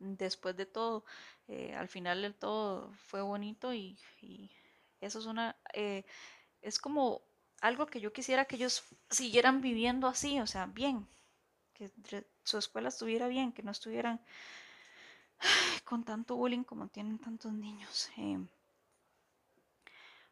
Después 0.00 0.56
de 0.56 0.66
todo, 0.66 1.04
eh, 1.46 1.76
al 1.76 1.86
final 1.86 2.22
del 2.22 2.34
todo 2.34 2.92
fue 3.06 3.22
bonito 3.22 3.72
y, 3.72 3.96
eso 5.00 5.20
es 5.20 5.26
una, 5.26 5.54
eh, 5.74 6.04
es 6.60 6.80
como 6.80 7.22
algo 7.64 7.86
que 7.86 8.00
yo 8.00 8.12
quisiera 8.12 8.44
que 8.44 8.56
ellos 8.56 8.84
siguieran 9.08 9.62
viviendo 9.62 10.06
así, 10.06 10.38
o 10.38 10.46
sea, 10.46 10.66
bien, 10.66 11.08
que 11.72 11.90
su 12.42 12.58
escuela 12.58 12.88
estuviera 12.88 13.26
bien, 13.26 13.52
que 13.52 13.62
no 13.62 13.70
estuvieran 13.70 14.20
con 15.84 16.04
tanto 16.04 16.36
bullying 16.36 16.64
como 16.64 16.88
tienen 16.88 17.18
tantos 17.18 17.54
niños. 17.54 18.10
Eh, 18.18 18.38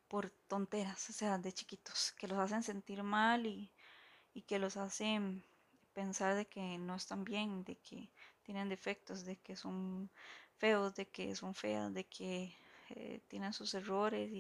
por 0.09 0.29
tonteras, 0.47 1.09
o 1.09 1.13
sea, 1.15 1.39
de 1.39 1.55
chiquitos, 1.55 2.13
que 2.19 2.29
los 2.29 2.39
hacen 2.39 2.63
sentir 2.63 3.03
mal 3.03 3.47
y, 3.47 3.73
que 4.47 4.59
los 4.59 4.77
hacen 4.77 5.43
pensar 5.95 6.35
de 6.35 6.45
que 6.45 6.77
no 6.77 6.97
están 6.97 7.25
bien, 7.25 7.65
de 7.65 7.77
que 7.77 8.11
tienen 8.43 8.69
defectos, 8.69 9.25
de 9.25 9.37
que 9.37 9.57
son 9.57 10.11
feos, 10.59 10.95
de 10.97 11.09
que 11.09 11.35
son 11.35 11.55
feas, 11.55 11.95
de 11.95 12.05
que 12.05 12.55
eh, 12.91 13.23
tienen 13.27 13.55
sus 13.55 13.73
errores 13.73 14.31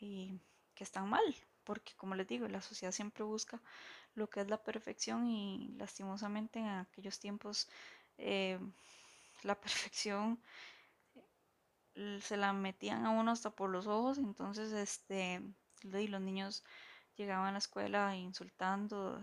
y, 0.00 0.40
que 0.74 0.84
están 0.84 1.10
mal, 1.10 1.24
porque 1.66 1.92
como 1.96 2.14
les 2.14 2.28
digo, 2.28 2.48
la 2.48 2.62
sociedad 2.62 2.92
siempre 2.92 3.24
busca 3.24 3.60
lo 4.14 4.30
que 4.30 4.40
es 4.40 4.48
la 4.48 4.62
perfección 4.62 5.28
y 5.28 5.74
lastimosamente 5.76 6.60
en 6.60 6.68
aquellos 6.68 7.18
tiempos 7.18 7.68
eh, 8.18 8.58
la 9.42 9.60
perfección 9.60 10.40
eh, 11.96 12.20
se 12.22 12.36
la 12.36 12.52
metían 12.52 13.04
a 13.04 13.10
uno 13.10 13.32
hasta 13.32 13.50
por 13.50 13.70
los 13.70 13.86
ojos, 13.86 14.18
entonces 14.18 14.72
este, 14.72 15.42
los 15.82 16.20
niños 16.20 16.64
llegaban 17.16 17.48
a 17.48 17.52
la 17.52 17.58
escuela 17.58 18.16
insultando 18.16 19.20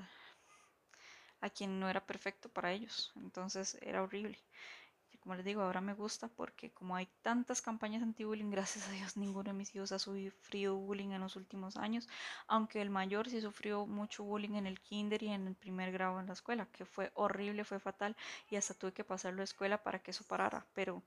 a 1.41 1.49
quien 1.49 1.79
no 1.79 1.89
era 1.89 2.05
perfecto 2.05 2.49
para 2.49 2.71
ellos, 2.71 3.13
entonces 3.15 3.77
era 3.81 4.03
horrible 4.03 4.37
como 5.23 5.35
les 5.35 5.45
digo, 5.45 5.61
ahora 5.61 5.79
me 5.79 5.93
gusta 5.93 6.27
porque 6.27 6.71
como 6.71 6.97
hay 6.97 7.07
tantas 7.21 7.61
campañas 7.61 8.03
anti-bullying, 8.03 8.51
gracias 8.51 8.87
a 8.89 8.91
Dios 8.91 9.15
ninguno 9.15 9.45
de 9.45 9.53
mis 9.53 9.73
hijos 9.73 9.93
ha 9.93 9.99
sufrido 9.99 10.75
bullying 10.75 11.11
en 11.11 11.21
los 11.21 11.37
últimos 11.37 11.77
años, 11.77 12.09
aunque 12.47 12.81
el 12.81 12.89
mayor 12.89 13.29
sí 13.29 13.39
sufrió 13.39 13.85
mucho 13.85 14.25
bullying 14.25 14.55
en 14.55 14.67
el 14.67 14.81
kinder 14.81 15.23
y 15.23 15.29
en 15.29 15.47
el 15.47 15.55
primer 15.55 15.93
grado 15.93 16.19
en 16.19 16.27
la 16.27 16.33
escuela, 16.33 16.67
que 16.73 16.83
fue 16.85 17.11
horrible, 17.15 17.63
fue 17.63 17.79
fatal 17.79 18.17
y 18.49 18.57
hasta 18.57 18.73
tuve 18.73 18.91
que 18.91 19.05
pasarlo 19.05 19.41
a 19.41 19.45
escuela 19.45 19.81
para 19.81 19.99
que 19.99 20.11
eso 20.11 20.25
parara, 20.25 20.65
pero, 20.73 21.01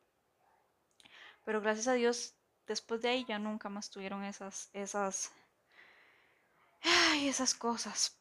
pero 1.45 1.61
gracias 1.61 1.87
a 1.89 1.93
Dios 1.93 2.35
después 2.67 3.03
de 3.03 3.11
ahí 3.11 3.25
ya 3.29 3.39
nunca 3.39 3.69
más 3.69 3.91
tuvieron 3.91 4.25
esas, 4.25 4.71
esas, 4.73 5.31
ay, 6.83 7.29
esas 7.29 7.55
cosas. 7.55 8.19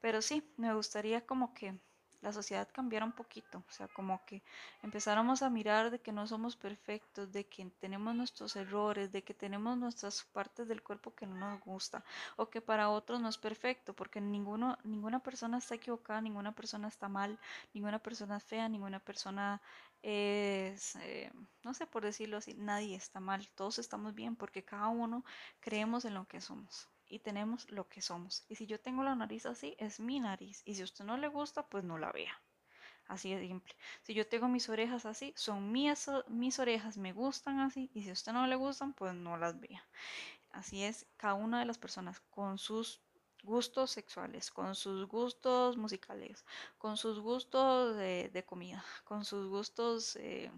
Pero 0.00 0.20
sí, 0.20 0.52
me 0.56 0.74
gustaría 0.74 1.24
como 1.24 1.54
que 1.54 1.78
la 2.22 2.32
sociedad 2.32 2.68
cambiara 2.72 3.04
un 3.04 3.12
poquito, 3.12 3.64
o 3.68 3.72
sea, 3.72 3.88
como 3.88 4.24
que 4.24 4.42
empezáramos 4.82 5.42
a 5.42 5.50
mirar 5.50 5.90
de 5.90 6.00
que 6.00 6.12
no 6.12 6.26
somos 6.26 6.56
perfectos, 6.56 7.32
de 7.32 7.46
que 7.46 7.66
tenemos 7.80 8.14
nuestros 8.14 8.54
errores, 8.56 9.10
de 9.12 9.22
que 9.22 9.34
tenemos 9.34 9.76
nuestras 9.76 10.22
partes 10.32 10.68
del 10.68 10.82
cuerpo 10.82 11.14
que 11.14 11.26
no 11.26 11.34
nos 11.34 11.60
gusta 11.60 12.04
o 12.36 12.48
que 12.48 12.60
para 12.60 12.90
otros 12.90 13.20
no 13.20 13.28
es 13.28 13.38
perfecto, 13.38 13.94
porque 13.94 14.20
ninguno, 14.20 14.78
ninguna 14.84 15.18
persona 15.18 15.58
está 15.58 15.74
equivocada, 15.74 16.20
ninguna 16.20 16.52
persona 16.52 16.88
está 16.88 17.08
mal, 17.08 17.38
ninguna 17.74 17.98
persona 17.98 18.36
es 18.36 18.44
fea, 18.44 18.68
ninguna 18.68 19.00
persona 19.00 19.60
es, 20.02 20.96
eh, 20.96 21.30
no 21.64 21.74
sé 21.74 21.86
por 21.86 22.04
decirlo 22.04 22.36
así, 22.36 22.54
nadie 22.54 22.96
está 22.96 23.20
mal, 23.20 23.48
todos 23.56 23.78
estamos 23.78 24.14
bien 24.14 24.36
porque 24.36 24.64
cada 24.64 24.88
uno 24.88 25.24
creemos 25.60 26.04
en 26.04 26.14
lo 26.14 26.26
que 26.26 26.40
somos 26.40 26.91
y 27.12 27.18
tenemos 27.18 27.70
lo 27.70 27.88
que 27.88 28.00
somos. 28.00 28.44
Y 28.48 28.54
si 28.54 28.66
yo 28.66 28.80
tengo 28.80 29.02
la 29.02 29.14
nariz 29.14 29.44
así, 29.44 29.76
es 29.78 30.00
mi 30.00 30.18
nariz. 30.18 30.62
Y 30.64 30.74
si 30.74 30.80
a 30.80 30.84
usted 30.84 31.04
no 31.04 31.18
le 31.18 31.28
gusta, 31.28 31.66
pues 31.68 31.84
no 31.84 31.98
la 31.98 32.10
vea. 32.10 32.40
Así 33.06 33.34
de 33.34 33.46
simple. 33.46 33.74
Si 34.00 34.14
yo 34.14 34.26
tengo 34.26 34.48
mis 34.48 34.70
orejas 34.70 35.04
así, 35.04 35.34
son 35.36 35.70
mías, 35.70 36.10
mis 36.28 36.58
orejas 36.58 36.96
me 36.96 37.12
gustan 37.12 37.60
así. 37.60 37.90
Y 37.92 38.02
si 38.02 38.10
a 38.10 38.14
usted 38.14 38.32
no 38.32 38.46
le 38.46 38.56
gustan, 38.56 38.94
pues 38.94 39.14
no 39.14 39.36
las 39.36 39.60
vea. 39.60 39.86
Así 40.52 40.82
es 40.82 41.06
cada 41.18 41.34
una 41.34 41.58
de 41.60 41.66
las 41.66 41.76
personas 41.76 42.20
con 42.30 42.56
sus 42.56 43.02
gustos 43.42 43.90
sexuales, 43.90 44.50
con 44.50 44.74
sus 44.74 45.06
gustos 45.06 45.76
musicales, 45.76 46.46
con 46.78 46.96
sus 46.96 47.20
gustos 47.20 47.94
de, 47.96 48.30
de 48.32 48.44
comida, 48.44 48.82
con 49.04 49.26
sus 49.26 49.48
gustos... 49.48 50.16
Eh, 50.16 50.50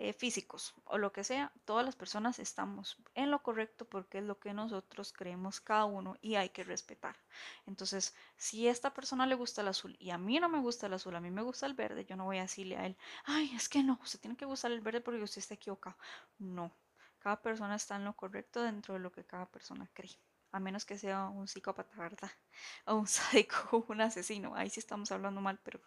eh, 0.00 0.12
físicos 0.12 0.74
o 0.84 0.96
lo 0.96 1.12
que 1.12 1.24
sea, 1.24 1.50
todas 1.64 1.84
las 1.84 1.96
personas 1.96 2.38
estamos 2.38 2.96
en 3.14 3.32
lo 3.32 3.42
correcto 3.42 3.84
porque 3.84 4.18
es 4.18 4.24
lo 4.24 4.38
que 4.38 4.54
nosotros 4.54 5.12
creemos 5.12 5.60
cada 5.60 5.86
uno 5.86 6.16
y 6.22 6.36
hay 6.36 6.50
que 6.50 6.62
respetar. 6.62 7.16
Entonces, 7.66 8.14
si 8.36 8.68
a 8.68 8.70
esta 8.70 8.94
persona 8.94 9.26
le 9.26 9.34
gusta 9.34 9.62
el 9.62 9.66
azul 9.66 9.96
y 9.98 10.10
a 10.10 10.18
mí 10.18 10.38
no 10.38 10.48
me 10.48 10.60
gusta 10.60 10.86
el 10.86 10.94
azul, 10.94 11.16
a 11.16 11.20
mí 11.20 11.32
me 11.32 11.42
gusta 11.42 11.66
el 11.66 11.74
verde, 11.74 12.04
yo 12.04 12.14
no 12.14 12.26
voy 12.26 12.38
a 12.38 12.42
decirle 12.42 12.76
a 12.76 12.86
él, 12.86 12.96
ay, 13.24 13.50
es 13.56 13.68
que 13.68 13.82
no, 13.82 13.98
usted 14.00 14.20
tiene 14.20 14.36
que 14.36 14.46
gustar 14.46 14.70
el 14.70 14.80
verde 14.80 15.00
porque 15.00 15.20
usted 15.20 15.40
está 15.40 15.54
equivocado. 15.54 15.96
No, 16.38 16.70
cada 17.18 17.42
persona 17.42 17.74
está 17.74 17.96
en 17.96 18.04
lo 18.04 18.14
correcto 18.14 18.62
dentro 18.62 18.94
de 18.94 19.00
lo 19.00 19.10
que 19.10 19.24
cada 19.24 19.46
persona 19.46 19.90
cree 19.92 20.16
a 20.52 20.60
menos 20.60 20.84
que 20.84 20.98
sea 20.98 21.28
un 21.28 21.46
psicópata, 21.48 21.96
¿verdad? 21.96 22.30
O 22.86 22.94
un 22.96 23.06
sádico, 23.06 23.84
un 23.88 24.00
asesino. 24.00 24.54
Ahí 24.54 24.70
sí 24.70 24.80
estamos 24.80 25.12
hablando 25.12 25.40
mal, 25.40 25.58
pero, 25.62 25.80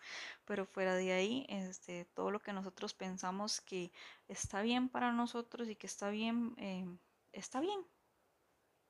pero 0.45 0.65
fuera 0.65 0.95
de 0.95 1.11
ahí, 1.13 1.45
este, 1.49 2.05
todo 2.13 2.31
lo 2.31 2.39
que 2.39 2.53
nosotros 2.53 2.93
pensamos 2.93 3.61
que 3.61 3.91
está 4.27 4.61
bien 4.61 4.89
para 4.89 5.11
nosotros 5.11 5.67
y 5.69 5.75
que 5.75 5.87
está 5.87 6.09
bien, 6.09 6.53
eh, 6.57 6.85
está 7.31 7.59
bien. 7.59 7.79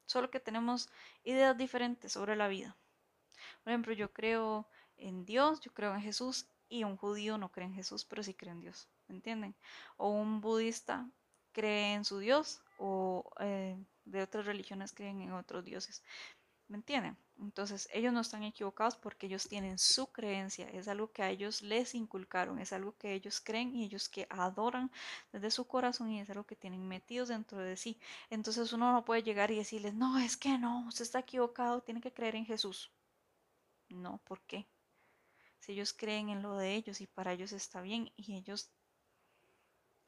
Solo 0.05 0.29
que 0.29 0.39
tenemos 0.39 0.89
ideas 1.23 1.57
diferentes 1.57 2.11
sobre 2.13 2.35
la 2.35 2.47
vida. 2.47 2.75
Por 3.63 3.71
ejemplo, 3.71 3.93
yo 3.93 4.11
creo 4.11 4.67
en 4.97 5.25
Dios, 5.25 5.61
yo 5.61 5.73
creo 5.73 5.93
en 5.95 6.01
Jesús 6.01 6.47
y 6.67 6.83
un 6.83 6.97
judío 6.97 7.37
no 7.37 7.51
cree 7.51 7.67
en 7.67 7.73
Jesús, 7.73 8.05
pero 8.05 8.23
sí 8.23 8.33
cree 8.33 8.51
en 8.51 8.61
Dios. 8.61 8.89
¿Me 9.07 9.15
entienden? 9.15 9.55
O 9.97 10.09
un 10.09 10.41
budista 10.41 11.09
cree 11.51 11.93
en 11.93 12.05
su 12.05 12.19
Dios 12.19 12.61
o 12.77 13.29
eh, 13.39 13.77
de 14.11 14.21
otras 14.21 14.45
religiones 14.45 14.93
creen 14.93 15.21
en 15.21 15.33
otros 15.33 15.63
dioses. 15.65 16.03
¿Me 16.67 16.77
entienden? 16.77 17.17
Entonces 17.37 17.89
ellos 17.91 18.13
no 18.13 18.21
están 18.21 18.43
equivocados 18.43 18.95
porque 18.95 19.25
ellos 19.25 19.47
tienen 19.49 19.77
su 19.77 20.07
creencia, 20.07 20.69
es 20.69 20.87
algo 20.87 21.11
que 21.11 21.21
a 21.21 21.29
ellos 21.29 21.61
les 21.61 21.95
inculcaron, 21.95 22.59
es 22.59 22.71
algo 22.71 22.95
que 22.97 23.13
ellos 23.13 23.41
creen 23.41 23.75
y 23.75 23.83
ellos 23.83 24.07
que 24.07 24.25
adoran 24.29 24.89
desde 25.33 25.51
su 25.51 25.67
corazón 25.67 26.11
y 26.11 26.21
es 26.21 26.29
algo 26.29 26.45
que 26.45 26.55
tienen 26.55 26.87
metidos 26.87 27.27
dentro 27.27 27.57
de 27.57 27.75
sí. 27.75 27.99
Entonces 28.29 28.71
uno 28.71 28.93
no 28.93 29.03
puede 29.03 29.23
llegar 29.23 29.51
y 29.51 29.57
decirles, 29.57 29.93
no, 29.93 30.17
es 30.19 30.37
que 30.37 30.57
no, 30.57 30.87
usted 30.87 31.03
está 31.03 31.19
equivocado, 31.19 31.81
tiene 31.81 31.99
que 31.99 32.13
creer 32.13 32.35
en 32.35 32.45
Jesús. 32.45 32.89
No, 33.89 34.19
¿por 34.23 34.39
qué? 34.41 34.65
Si 35.59 35.73
ellos 35.73 35.91
creen 35.93 36.29
en 36.29 36.41
lo 36.41 36.55
de 36.55 36.75
ellos 36.75 37.01
y 37.01 37.07
para 37.07 37.33
ellos 37.33 37.51
está 37.51 37.81
bien 37.81 38.11
y 38.15 38.35
ellos, 38.35 38.71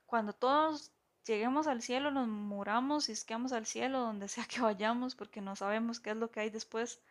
cuando 0.06 0.32
todos 0.32 0.94
lleguemos 1.26 1.68
al 1.68 1.82
cielo, 1.82 2.12
nos 2.12 2.28
muramos 2.28 3.10
y 3.10 3.14
es 3.14 3.24
que 3.24 3.34
vamos 3.34 3.54
al 3.54 3.66
cielo, 3.66 4.00
donde 4.00 4.28
sea 4.28 4.46
que 4.46 4.62
vayamos, 4.62 5.16
porque 5.16 5.42
no 5.42 5.56
sabemos 5.56 6.00
qué 6.00 6.12
es 6.12 6.18
lo 6.18 6.32
que 6.32 6.42
hay 6.42 6.50
después. 6.50 7.02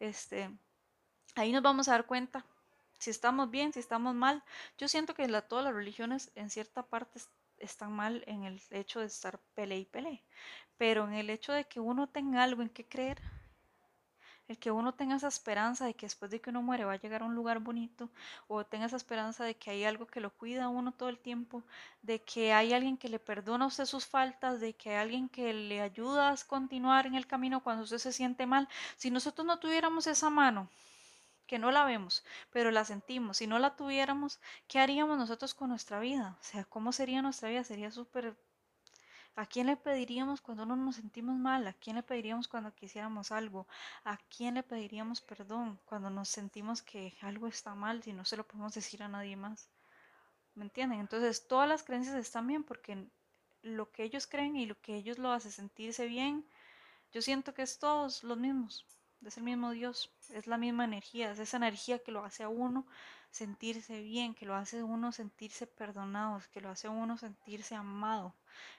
Este, 0.00 0.50
ahí 1.36 1.52
nos 1.52 1.62
vamos 1.62 1.88
a 1.88 1.92
dar 1.92 2.06
cuenta 2.06 2.44
si 2.98 3.10
estamos 3.10 3.50
bien, 3.50 3.72
si 3.72 3.80
estamos 3.80 4.14
mal. 4.14 4.42
Yo 4.78 4.88
siento 4.88 5.14
que 5.14 5.28
la, 5.28 5.42
todas 5.42 5.64
las 5.64 5.74
religiones 5.74 6.30
en 6.34 6.50
cierta 6.50 6.82
parte 6.82 7.20
están 7.58 7.92
mal 7.92 8.24
en 8.26 8.44
el 8.44 8.60
hecho 8.70 9.00
de 9.00 9.06
estar 9.06 9.38
pele 9.54 9.78
y 9.78 9.84
pele, 9.84 10.22
pero 10.76 11.06
en 11.06 11.14
el 11.14 11.30
hecho 11.30 11.52
de 11.52 11.64
que 11.64 11.80
uno 11.80 12.08
tenga 12.08 12.42
algo 12.42 12.62
en 12.62 12.70
qué 12.70 12.86
creer, 12.86 13.20
el 14.48 14.58
que 14.58 14.70
uno 14.70 14.92
tenga 14.94 15.16
esa 15.16 15.28
esperanza 15.28 15.86
de 15.86 15.94
que 15.94 16.06
después 16.06 16.30
de 16.30 16.40
que 16.40 16.50
uno 16.50 16.62
muere 16.62 16.84
va 16.84 16.92
a 16.92 16.96
llegar 17.00 17.22
a 17.22 17.24
un 17.24 17.34
lugar 17.34 17.60
bonito, 17.60 18.10
o 18.48 18.64
tenga 18.64 18.86
esa 18.86 18.96
esperanza 18.96 19.44
de 19.44 19.54
que 19.56 19.70
hay 19.70 19.84
algo 19.84 20.06
que 20.06 20.20
lo 20.20 20.30
cuida 20.30 20.64
a 20.64 20.68
uno 20.68 20.92
todo 20.92 21.08
el 21.08 21.18
tiempo, 21.18 21.62
de 22.02 22.22
que 22.22 22.52
hay 22.52 22.72
alguien 22.72 22.96
que 22.96 23.08
le 23.08 23.18
perdona 23.18 23.64
a 23.64 23.68
usted 23.68 23.84
sus 23.86 24.06
faltas, 24.06 24.60
de 24.60 24.74
que 24.74 24.90
hay 24.90 24.96
alguien 24.96 25.28
que 25.28 25.52
le 25.52 25.80
ayuda 25.80 26.30
a 26.30 26.36
continuar 26.46 27.06
en 27.06 27.14
el 27.14 27.26
camino 27.26 27.62
cuando 27.62 27.84
usted 27.84 27.98
se 27.98 28.12
siente 28.12 28.46
mal. 28.46 28.68
Si 28.96 29.10
nosotros 29.10 29.46
no 29.46 29.58
tuviéramos 29.58 30.06
esa 30.06 30.30
mano, 30.30 30.68
que 31.46 31.58
no 31.58 31.70
la 31.70 31.84
vemos, 31.84 32.24
pero 32.50 32.70
la 32.70 32.84
sentimos, 32.84 33.38
si 33.38 33.46
no 33.46 33.58
la 33.58 33.76
tuviéramos, 33.76 34.40
¿qué 34.66 34.78
haríamos 34.80 35.18
nosotros 35.18 35.54
con 35.54 35.68
nuestra 35.70 36.00
vida? 36.00 36.36
O 36.40 36.44
sea, 36.44 36.64
¿cómo 36.64 36.92
sería 36.92 37.22
nuestra 37.22 37.48
vida? 37.50 37.64
Sería 37.64 37.90
súper 37.90 38.36
¿A 39.36 39.46
quién 39.46 39.66
le 39.66 39.76
pediríamos 39.76 40.40
cuando 40.40 40.64
no 40.64 40.76
nos 40.76 40.96
sentimos 40.96 41.36
mal? 41.36 41.66
¿A 41.66 41.72
quién 41.72 41.96
le 41.96 42.02
pediríamos 42.02 42.46
cuando 42.46 42.74
quisiéramos 42.74 43.32
algo? 43.32 43.66
¿A 44.04 44.16
quién 44.16 44.54
le 44.54 44.62
pediríamos 44.62 45.20
perdón 45.20 45.80
cuando 45.86 46.08
nos 46.08 46.28
sentimos 46.28 46.82
que 46.82 47.16
algo 47.20 47.48
está 47.48 47.74
mal 47.74 48.00
y 48.06 48.12
no 48.12 48.24
se 48.24 48.36
lo 48.36 48.46
podemos 48.46 48.74
decir 48.74 49.02
a 49.02 49.08
nadie 49.08 49.36
más? 49.36 49.68
¿Me 50.54 50.64
entienden? 50.64 51.00
Entonces 51.00 51.48
todas 51.48 51.68
las 51.68 51.82
creencias 51.82 52.14
están 52.14 52.46
bien 52.46 52.62
porque 52.62 53.08
lo 53.62 53.90
que 53.90 54.04
ellos 54.04 54.26
creen 54.26 54.56
y 54.56 54.66
lo 54.66 54.80
que 54.80 54.94
ellos 54.94 55.18
lo 55.18 55.32
hace 55.32 55.50
sentirse 55.50 56.06
bien, 56.06 56.46
yo 57.12 57.22
siento 57.22 57.54
que 57.54 57.62
es 57.62 57.78
todos 57.78 58.22
los 58.22 58.38
mismos, 58.38 58.86
es 59.28 59.36
el 59.36 59.44
mismo 59.44 59.70
Dios, 59.72 60.10
es 60.30 60.46
la 60.46 60.58
misma 60.58 60.84
energía, 60.84 61.30
es 61.30 61.38
esa 61.38 61.56
energía 61.56 61.98
que 61.98 62.12
lo 62.12 62.24
hace 62.24 62.42
a 62.42 62.48
uno 62.48 62.86
sentirse 63.30 64.00
bien, 64.02 64.34
que 64.34 64.46
lo 64.46 64.54
hace 64.54 64.82
uno 64.82 65.10
sentirse 65.12 65.66
perdonado, 65.66 66.40
que 66.52 66.60
lo 66.60 66.70
hace 66.70 66.88
uno 66.88 67.18
sentirse 67.18 67.74
amado, 67.74 68.34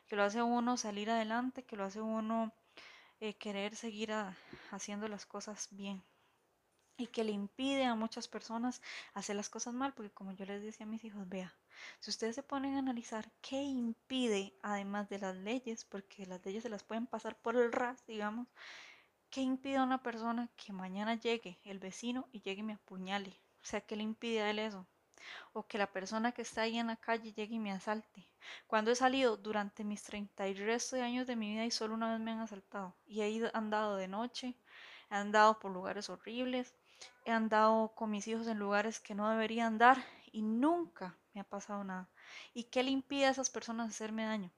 que 0.08 0.16
lo 0.16 0.24
hace 0.24 0.42
uno 0.42 0.78
salir 0.78 1.10
adelante, 1.10 1.64
que 1.64 1.76
lo 1.76 1.84
hace 1.84 2.02
uno 2.02 2.54
eh, 3.20 3.34
querer 3.36 3.76
seguir 3.76 4.14
haciendo 4.72 5.08
las 5.08 5.26
cosas 5.26 5.68
bien. 5.72 6.04
Y 6.98 7.08
que 7.08 7.26
le 7.26 7.34
impide 7.34 7.84
a 7.84 7.96
muchas 7.96 8.30
personas 8.30 8.82
hacer 9.14 9.36
las 9.36 9.50
cosas 9.50 9.74
mal, 9.74 9.94
porque 9.94 10.12
como 10.14 10.32
yo 10.32 10.46
les 10.46 10.62
decía 10.62 10.86
a 10.86 10.90
mis 10.90 11.04
hijos, 11.04 11.28
vea, 11.28 11.54
si 12.00 12.10
ustedes 12.10 12.36
se 12.36 12.44
ponen 12.44 12.76
a 12.76 12.80
analizar 12.80 13.30
qué 13.42 13.62
impide, 13.62 14.54
además 14.62 15.10
de 15.10 15.20
las 15.20 15.36
leyes, 15.36 15.84
porque 15.84 16.26
las 16.26 16.46
leyes 16.46 16.64
se 16.64 16.70
las 16.70 16.84
pueden 16.84 17.08
pasar 17.08 17.36
por 17.38 17.58
el 17.58 17.74
ras, 17.74 18.06
digamos, 18.06 18.48
qué 19.36 19.42
impide 19.42 19.76
a 19.76 19.84
una 19.84 20.02
persona 20.02 20.48
que 20.56 20.72
mañana 20.72 21.16
llegue 21.16 21.60
el 21.66 21.78
vecino 21.78 22.26
y 22.32 22.40
llegue 22.40 22.62
y 22.62 22.64
me 22.64 22.76
apuñale, 22.76 23.38
o 23.62 23.66
sea, 23.66 23.82
¿qué 23.82 23.98
le 23.98 24.04
impide 24.04 24.42
a 24.42 24.50
él 24.50 24.60
eso? 24.60 24.88
O 25.52 25.68
que 25.68 25.78
la 25.78 25.92
persona 25.92 26.32
que 26.32 26.42
está 26.42 26.62
ahí 26.62 26.78
en 26.78 26.88
la 26.88 26.96
calle 26.96 27.34
llegue 27.34 27.56
y 27.56 27.60
me 27.60 27.74
asalte. 27.74 28.26
Cuando 28.66 28.92
he 28.92 28.96
salido 28.96 29.36
durante 29.36 29.84
mis 29.84 30.04
30 30.04 30.48
y 30.48 30.54
resto 30.54 30.96
de 30.96 31.02
años 31.02 31.28
de 31.28 31.36
mi 31.36 31.52
vida 31.52 31.66
y 31.66 31.72
solo 31.72 31.96
una 31.96 32.14
vez 32.14 32.22
me 32.22 32.32
han 32.32 32.40
asaltado. 32.40 32.96
Y 33.06 33.24
he 33.24 33.52
andado 33.54 33.98
de 33.98 34.08
noche, 34.08 34.56
he 35.12 35.16
andado 35.16 35.60
por 35.60 35.70
lugares 35.74 36.10
horribles, 36.10 36.74
he 37.26 37.32
andado 37.32 37.94
con 37.94 38.12
mis 38.12 38.26
hijos 38.30 38.48
en 38.48 38.58
lugares 38.58 39.02
que 39.02 39.16
no 39.16 39.30
debería 39.30 39.68
andar 39.68 39.98
y 40.32 40.44
nunca 40.44 41.18
me 41.34 41.42
ha 41.42 41.44
pasado 41.44 41.84
nada. 41.84 42.10
¿Y 42.54 42.64
qué 42.64 42.84
le 42.84 42.92
impide 42.92 43.26
a 43.26 43.32
esas 43.32 43.50
personas 43.50 43.90
hacerme 43.90 44.24
daño? 44.24 44.50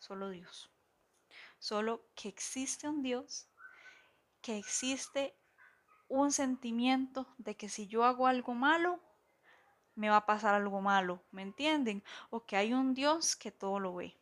Solo 0.00 0.28
Dios. 0.28 0.72
Solo 1.60 2.02
que 2.16 2.30
existe 2.30 2.88
un 2.88 3.02
Dios, 3.02 3.49
que 4.40 4.58
existe 4.58 5.34
un 6.08 6.32
sentimiento 6.32 7.26
de 7.38 7.56
que 7.56 7.68
si 7.68 7.86
yo 7.86 8.04
hago 8.04 8.26
algo 8.26 8.54
malo, 8.54 9.00
me 9.94 10.08
va 10.10 10.16
a 10.16 10.26
pasar 10.26 10.54
algo 10.54 10.80
malo, 10.80 11.22
¿me 11.30 11.42
entienden? 11.42 12.02
O 12.30 12.46
que 12.46 12.56
hay 12.56 12.72
un 12.72 12.94
Dios 12.94 13.36
que 13.36 13.52
todo 13.52 13.78
lo 13.78 13.94
ve. 13.94 14.16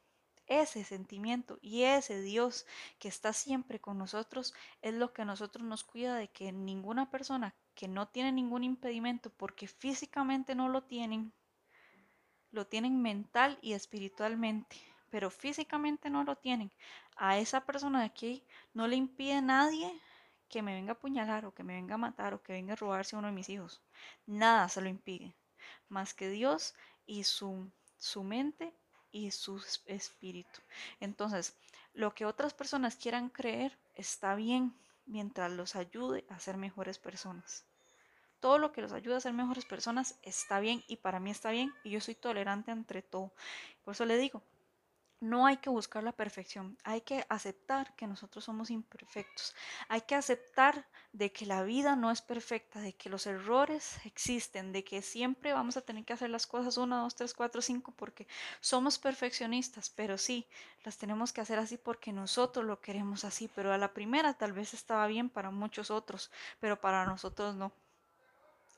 Ese 0.47 0.83
sentimiento 0.83 1.59
y 1.61 1.83
ese 1.83 2.21
Dios 2.21 2.67
que 2.99 3.09
está 3.09 3.33
siempre 3.33 3.81
con 3.81 3.99
nosotros 3.99 4.55
es 4.81 4.95
lo 4.95 5.13
que 5.13 5.23
a 5.23 5.27
nosotros 5.27 5.65
nos 5.65 5.85
cuida 5.85 6.17
de 6.17 6.29
que 6.29 6.53
ninguna 6.53 7.11
persona 7.11 7.55
que 7.75 7.87
no 7.87 8.09
tiene 8.09 8.33
ningún 8.33 8.65
impedimento 8.65 9.31
porque 9.31 9.69
físicamente 9.69 10.55
no 10.57 10.69
lo 10.69 10.83
tienen, 10.83 11.33
lo 12.51 12.67
tienen 12.67 13.01
mental 13.01 13.57
y 13.63 13.75
espiritualmente, 13.75 14.77
pero 15.11 15.31
físicamente 15.31 16.11
no 16.11 16.25
lo 16.25 16.35
tienen. 16.35 16.73
A 17.21 17.39
esa 17.39 17.65
persona 17.65 18.01
de 18.01 18.07
aquí 18.07 18.45
no 18.75 18.87
le 18.87 18.95
impide 18.95 19.43
nadie 19.43 19.91
que 20.49 20.63
me 20.63 20.73
venga 20.75 20.93
a 20.93 20.95
apuñalar 20.95 21.45
o 21.47 21.55
que 21.55 21.65
me 21.65 21.75
venga 21.75 21.97
a 21.97 22.05
matar 22.07 22.33
o 22.33 22.43
que 22.43 22.53
venga 22.53 22.75
a 22.75 22.77
robarse 22.77 23.17
a 23.17 23.19
uno 23.19 23.29
de 23.29 23.35
mis 23.35 23.49
hijos. 23.49 23.83
Nada 24.27 24.69
se 24.69 24.81
lo 24.81 24.89
impide, 24.89 25.35
más 25.89 26.15
que 26.15 26.29
Dios 26.29 26.75
y 27.07 27.25
su, 27.25 27.71
su 27.97 28.23
mente 28.23 28.73
y 29.11 29.33
su 29.33 29.61
espíritu. 29.87 30.61
Entonces, 31.01 31.57
lo 31.93 32.15
que 32.15 32.25
otras 32.25 32.55
personas 32.55 32.95
quieran 32.95 33.31
creer 33.31 33.77
está 33.97 34.37
bien 34.37 34.73
mientras 35.07 35.51
los 35.51 35.75
ayude 35.75 36.25
a 36.29 36.39
ser 36.39 36.57
mejores 36.57 37.01
personas. 37.01 37.65
Todo 38.39 38.59
lo 38.59 38.71
que 38.71 38.83
los 38.83 38.93
ayude 38.93 39.17
a 39.17 39.21
ser 39.21 39.33
mejores 39.33 39.65
personas 39.65 40.17
está 40.23 40.61
bien 40.61 40.85
y 40.87 40.97
para 40.97 41.19
mí 41.19 41.33
está 41.33 41.51
bien 41.51 41.75
y 41.83 41.91
yo 41.91 42.01
soy 42.01 42.15
tolerante 42.15 42.71
entre 42.71 43.03
todo. 43.03 43.33
Por 43.83 43.95
eso 43.95 44.05
le 44.05 44.17
digo, 44.17 44.45
no 45.21 45.47
hay 45.47 45.57
que 45.57 45.71
buscar 45.71 46.03
la 46.05 46.13
perfección, 46.13 46.77
hay 46.85 47.01
que 47.01 47.27
aceptar 47.29 47.95
que 47.97 48.07
nosotros 48.07 48.45
somos 48.45 48.71
imperfectos, 48.71 49.55
hay 49.89 50.03
que 50.03 50.15
aceptar 50.15 50.87
de 51.13 51.33
que 51.33 51.47
la 51.47 51.63
vida 51.63 51.97
no 51.97 52.11
es 52.11 52.23
perfecta, 52.23 52.81
de 52.81 52.95
que 52.95 53.11
los 53.11 53.27
errores 53.27 53.99
existen, 54.05 54.73
de 54.73 54.85
que 54.85 55.03
siempre 55.03 55.53
vamos 55.53 55.77
a 55.77 55.81
tener 55.81 56.05
que 56.05 56.13
hacer 56.13 56.31
las 56.31 56.47
cosas 56.47 56.77
una, 56.77 57.01
dos, 57.01 57.17
tres, 57.17 57.35
cuatro, 57.35 57.61
cinco, 57.63 57.93
porque 57.97 58.29
somos 58.61 58.99
perfeccionistas, 58.99 59.91
pero 59.91 60.19
sí, 60.19 60.47
las 60.85 60.99
tenemos 60.99 61.33
que 61.33 61.41
hacer 61.41 61.59
así 61.59 61.77
porque 61.77 62.13
nosotros 62.13 62.65
lo 62.65 62.81
queremos 62.81 63.25
así, 63.25 63.49
pero 63.55 63.73
a 63.73 63.79
la 63.79 63.93
primera 63.93 64.35
tal 64.35 64.53
vez 64.53 64.73
estaba 64.75 65.07
bien 65.09 65.29
para 65.31 65.51
muchos 65.51 65.91
otros, 65.91 66.31
pero 66.61 66.81
para 66.81 67.05
nosotros 67.07 67.57
no. 67.57 67.73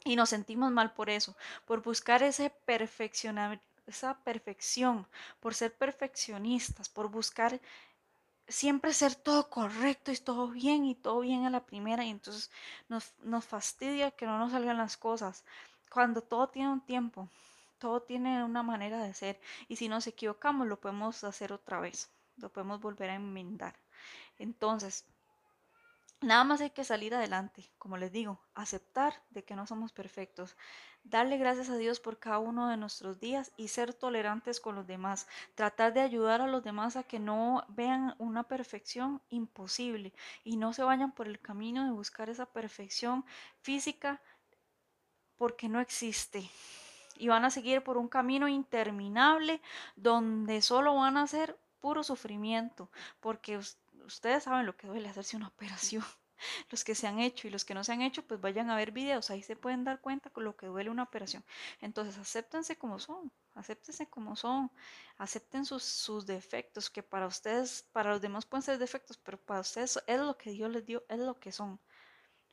Y 0.05 0.16
nos 0.16 0.31
sentimos 0.31 0.72
mal 0.72 0.94
por 0.94 1.11
eso, 1.11 1.37
por 1.66 1.83
buscar 1.83 2.22
ese 2.22 2.48
perfeccionamiento 2.64 3.69
esa 3.90 4.18
perfección, 4.24 5.07
por 5.40 5.55
ser 5.55 5.74
perfeccionistas, 5.74 6.88
por 6.88 7.09
buscar 7.09 7.61
siempre 8.48 8.92
ser 8.92 9.14
todo 9.14 9.48
correcto 9.48 10.11
y 10.12 10.16
todo 10.16 10.48
bien 10.48 10.85
y 10.85 10.94
todo 10.94 11.20
bien 11.20 11.44
a 11.46 11.50
la 11.50 11.64
primera 11.64 12.05
y 12.05 12.11
entonces 12.11 12.50
nos, 12.88 13.14
nos 13.22 13.44
fastidia 13.44 14.11
que 14.11 14.26
no 14.26 14.38
nos 14.38 14.53
salgan 14.53 14.79
las 14.79 14.96
cosas 14.96 15.44
cuando 15.90 16.22
todo 16.22 16.48
tiene 16.48 16.70
un 16.70 16.81
tiempo, 16.81 17.29
todo 17.79 18.03
tiene 18.03 18.44
una 18.44 18.62
manera 18.62 19.03
de 19.03 19.12
ser 19.14 19.40
y 19.68 19.76
si 19.76 19.88
nos 19.88 20.07
equivocamos 20.07 20.66
lo 20.66 20.81
podemos 20.81 21.22
hacer 21.24 21.53
otra 21.53 21.81
vez, 21.81 22.11
lo 22.37 22.48
podemos 22.48 22.81
volver 22.81 23.11
a 23.11 23.16
enmendar. 23.16 23.74
Entonces, 24.38 25.05
Nada 26.22 26.44
más 26.44 26.61
hay 26.61 26.68
que 26.68 26.85
salir 26.85 27.14
adelante, 27.14 27.72
como 27.78 27.96
les 27.96 28.12
digo, 28.12 28.42
aceptar 28.54 29.14
de 29.30 29.42
que 29.42 29.56
no 29.56 29.66
somos 29.66 29.92
perfectos, 29.92 30.54
darle 31.02 31.38
gracias 31.38 31.70
a 31.70 31.78
Dios 31.78 31.98
por 31.98 32.18
cada 32.18 32.38
uno 32.38 32.68
de 32.68 32.76
nuestros 32.76 33.18
días 33.18 33.52
y 33.56 33.68
ser 33.68 33.94
tolerantes 33.94 34.61
con 34.61 34.74
los 34.74 34.87
demás, 34.87 35.26
tratar 35.54 35.94
de 35.94 36.02
ayudar 36.02 36.42
a 36.42 36.46
los 36.46 36.62
demás 36.62 36.96
a 36.96 37.04
que 37.04 37.18
no 37.18 37.64
vean 37.68 38.14
una 38.18 38.42
perfección 38.42 39.22
imposible 39.30 40.12
y 40.44 40.59
no 40.59 40.74
se 40.74 40.83
vayan 40.83 41.12
por 41.12 41.26
el 41.26 41.40
camino 41.40 41.85
de 41.87 41.92
buscar 41.92 42.28
esa 42.28 42.44
perfección 42.44 43.24
física 43.62 44.20
porque 45.37 45.70
no 45.70 45.80
existe. 45.80 46.50
Y 47.16 47.28
van 47.28 47.46
a 47.46 47.50
seguir 47.50 47.83
por 47.83 47.96
un 47.96 48.09
camino 48.09 48.46
interminable 48.46 49.62
donde 49.96 50.61
solo 50.61 50.96
van 50.96 51.16
a 51.16 51.26
ser 51.26 51.59
puro 51.80 52.02
sufrimiento, 52.02 52.90
porque 53.20 53.59
ustedes 54.14 54.44
saben 54.44 54.66
lo 54.66 54.76
que 54.76 54.86
duele 54.86 55.08
hacerse 55.08 55.36
una 55.36 55.48
operación. 55.48 56.04
Los 56.70 56.84
que 56.84 56.94
se 56.94 57.06
han 57.06 57.18
hecho 57.18 57.46
y 57.46 57.50
los 57.50 57.66
que 57.66 57.74
no 57.74 57.84
se 57.84 57.92
han 57.92 58.00
hecho, 58.00 58.26
pues 58.26 58.40
vayan 58.40 58.70
a 58.70 58.76
ver 58.76 58.92
videos, 58.92 59.30
ahí 59.30 59.42
se 59.42 59.56
pueden 59.56 59.84
dar 59.84 60.00
cuenta 60.00 60.30
con 60.30 60.42
lo 60.44 60.56
que 60.56 60.66
duele 60.66 60.88
una 60.88 61.02
operación. 61.02 61.44
Entonces, 61.82 62.16
acéptense 62.16 62.78
como 62.78 62.98
son, 62.98 63.30
acéptense 63.54 64.08
como 64.08 64.36
son, 64.36 64.70
acepten 65.18 65.66
sus, 65.66 65.82
sus 65.84 66.24
defectos, 66.24 66.88
que 66.88 67.02
para 67.02 67.26
ustedes, 67.26 67.86
para 67.92 68.12
los 68.12 68.22
demás 68.22 68.46
pueden 68.46 68.62
ser 68.62 68.78
defectos, 68.78 69.18
pero 69.18 69.36
para 69.38 69.60
ustedes 69.60 70.02
es 70.06 70.18
lo 70.18 70.38
que 70.38 70.50
Dios 70.50 70.70
les 70.70 70.86
dio, 70.86 71.04
es 71.10 71.18
lo 71.18 71.38
que 71.38 71.52
son. 71.52 71.78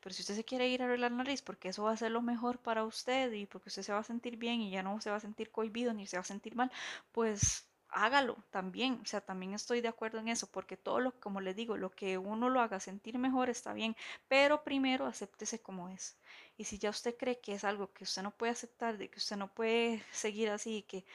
Pero 0.02 0.14
si 0.16 0.22
usted 0.22 0.36
se 0.36 0.46
quiere 0.46 0.70
ir 0.70 0.82
a 0.82 0.86
arreglar 0.86 1.12
la 1.12 1.18
nariz 1.18 1.42
porque 1.42 1.70
eso 1.70 1.84
va 1.84 1.92
a 1.92 1.98
ser 1.98 2.12
lo 2.12 2.22
mejor 2.22 2.60
para 2.60 2.86
usted 2.86 3.32
y 3.34 3.46
porque 3.46 3.70
usted 3.70 3.84
se 3.84 3.94
va 3.94 4.00
a 4.00 4.04
sentir 4.04 4.38
bien 4.38 4.62
y 4.62 4.72
ya 4.72 4.84
no 4.84 5.02
se 5.02 5.10
va 5.10 5.18
a 5.18 5.20
sentir 5.20 5.52
cohibido 5.52 5.94
ni 5.94 6.08
se 6.08 6.18
va 6.18 6.22
a 6.22 6.24
sentir 6.24 6.56
mal, 6.56 6.72
pues 7.12 7.68
hágalo 7.90 8.38
también, 8.52 9.00
o 9.02 9.06
sea, 9.06 9.22
también 9.22 9.54
estoy 9.54 9.82
de 9.82 9.88
acuerdo 9.88 10.20
en 10.20 10.28
eso, 10.30 10.48
porque 10.52 10.78
todo 10.78 11.00
lo, 11.00 11.20
como 11.20 11.42
les 11.42 11.56
digo, 11.56 11.78
lo 11.78 11.92
que 11.92 12.18
uno 12.18 12.50
lo 12.50 12.62
haga 12.62 12.80
sentir 12.80 13.18
mejor 13.20 13.50
está 13.50 13.74
bien, 13.74 13.96
pero 14.28 14.64
primero 14.64 15.06
acéptese 15.06 15.62
como 15.62 15.90
es. 15.90 16.18
Y 16.58 16.66
si 16.66 16.78
ya 16.80 16.90
usted 16.90 17.16
cree 17.18 17.40
que 17.40 17.54
es 17.54 17.64
algo 17.64 17.92
que 17.94 18.04
usted 18.04 18.24
no 18.24 18.32
puede 18.32 18.52
aceptar, 18.54 18.98
de 18.98 19.10
que 19.10 19.20
usted 19.20 19.38
no 19.38 19.54
puede 19.54 20.04
seguir 20.12 20.50
así, 20.50 20.84
que, 20.84 21.06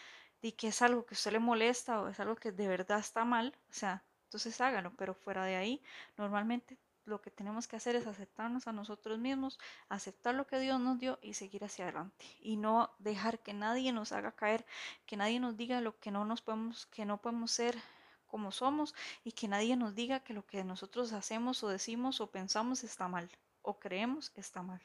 y 0.41 0.53
que 0.53 0.69
es 0.69 0.83
algo 0.83 1.07
que 1.07 1.15
usted 1.15 1.33
le 1.33 1.39
molesta 1.39 2.01
o 2.03 2.09
es 2.09 2.21
algo 2.21 2.37
que 2.37 2.53
de 2.53 2.69
verdad 2.69 2.99
está 2.99 3.25
mal, 3.25 3.57
o 3.71 3.73
sea, 3.73 4.05
entonces 4.25 4.61
hágalo, 4.61 4.95
pero 4.97 5.15
fuera 5.15 5.45
de 5.45 5.57
ahí, 5.57 5.83
normalmente 6.17 6.79
lo 7.05 7.21
que 7.21 7.31
tenemos 7.31 7.69
que 7.69 7.77
hacer 7.77 7.97
es 7.97 8.07
aceptarnos 8.07 8.67
a 8.67 8.73
nosotros 8.73 9.19
mismos, 9.19 9.59
aceptar 9.89 10.35
lo 10.35 10.47
que 10.47 10.59
Dios 10.59 10.81
nos 10.81 10.99
dio 10.99 11.19
y 11.23 11.35
seguir 11.35 11.65
hacia 11.65 11.85
adelante 11.85 12.25
y 12.41 12.57
no 12.57 12.91
dejar 12.99 13.41
que 13.41 13.55
nadie 13.55 13.93
nos 13.93 14.13
haga 14.13 14.33
caer, 14.33 14.65
que 15.07 15.17
nadie 15.17 15.41
nos 15.41 15.57
diga 15.57 15.81
lo 15.81 15.99
que 15.99 16.11
no 16.11 16.25
nos 16.25 16.43
podemos, 16.43 16.87
que 16.87 17.05
no 17.05 17.19
podemos 17.19 17.51
ser 17.51 17.77
como 18.27 18.53
somos 18.53 18.95
y 19.25 19.33
que 19.33 19.49
nadie 19.49 19.77
nos 19.77 19.95
diga 19.95 20.21
que 20.21 20.33
lo 20.33 20.47
que 20.47 20.65
nosotros 20.65 21.13
hacemos 21.13 21.63
o 21.63 21.69
decimos 21.69 22.21
o 22.21 22.29
pensamos 22.29 22.85
está 22.85 23.09
mal 23.09 23.31
o 23.63 23.79
creemos 23.79 24.33
está 24.37 24.63
mal. 24.63 24.81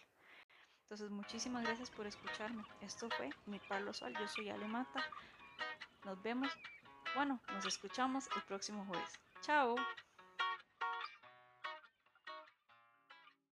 Entonces, 0.84 1.10
muchísimas 1.10 1.63
gracias 1.63 1.89
por 1.91 2.08
escucharme. 2.08 2.63
Esto 2.80 3.10
fue 3.10 3.30
Mi 3.45 3.60
Palo 3.60 3.93
Sol. 3.93 4.13
Yo 4.17 4.25
soy 4.30 4.49
Ale 4.49 4.67
Mata. 4.67 5.03
Nos 6.06 6.21
vemos. 6.21 6.49
Bueno, 7.13 7.41
nos 7.51 7.65
escuchamos 7.65 8.30
el 8.36 8.41
próximo 8.43 8.86
jueves. 8.86 9.19
Chao. 9.41 9.75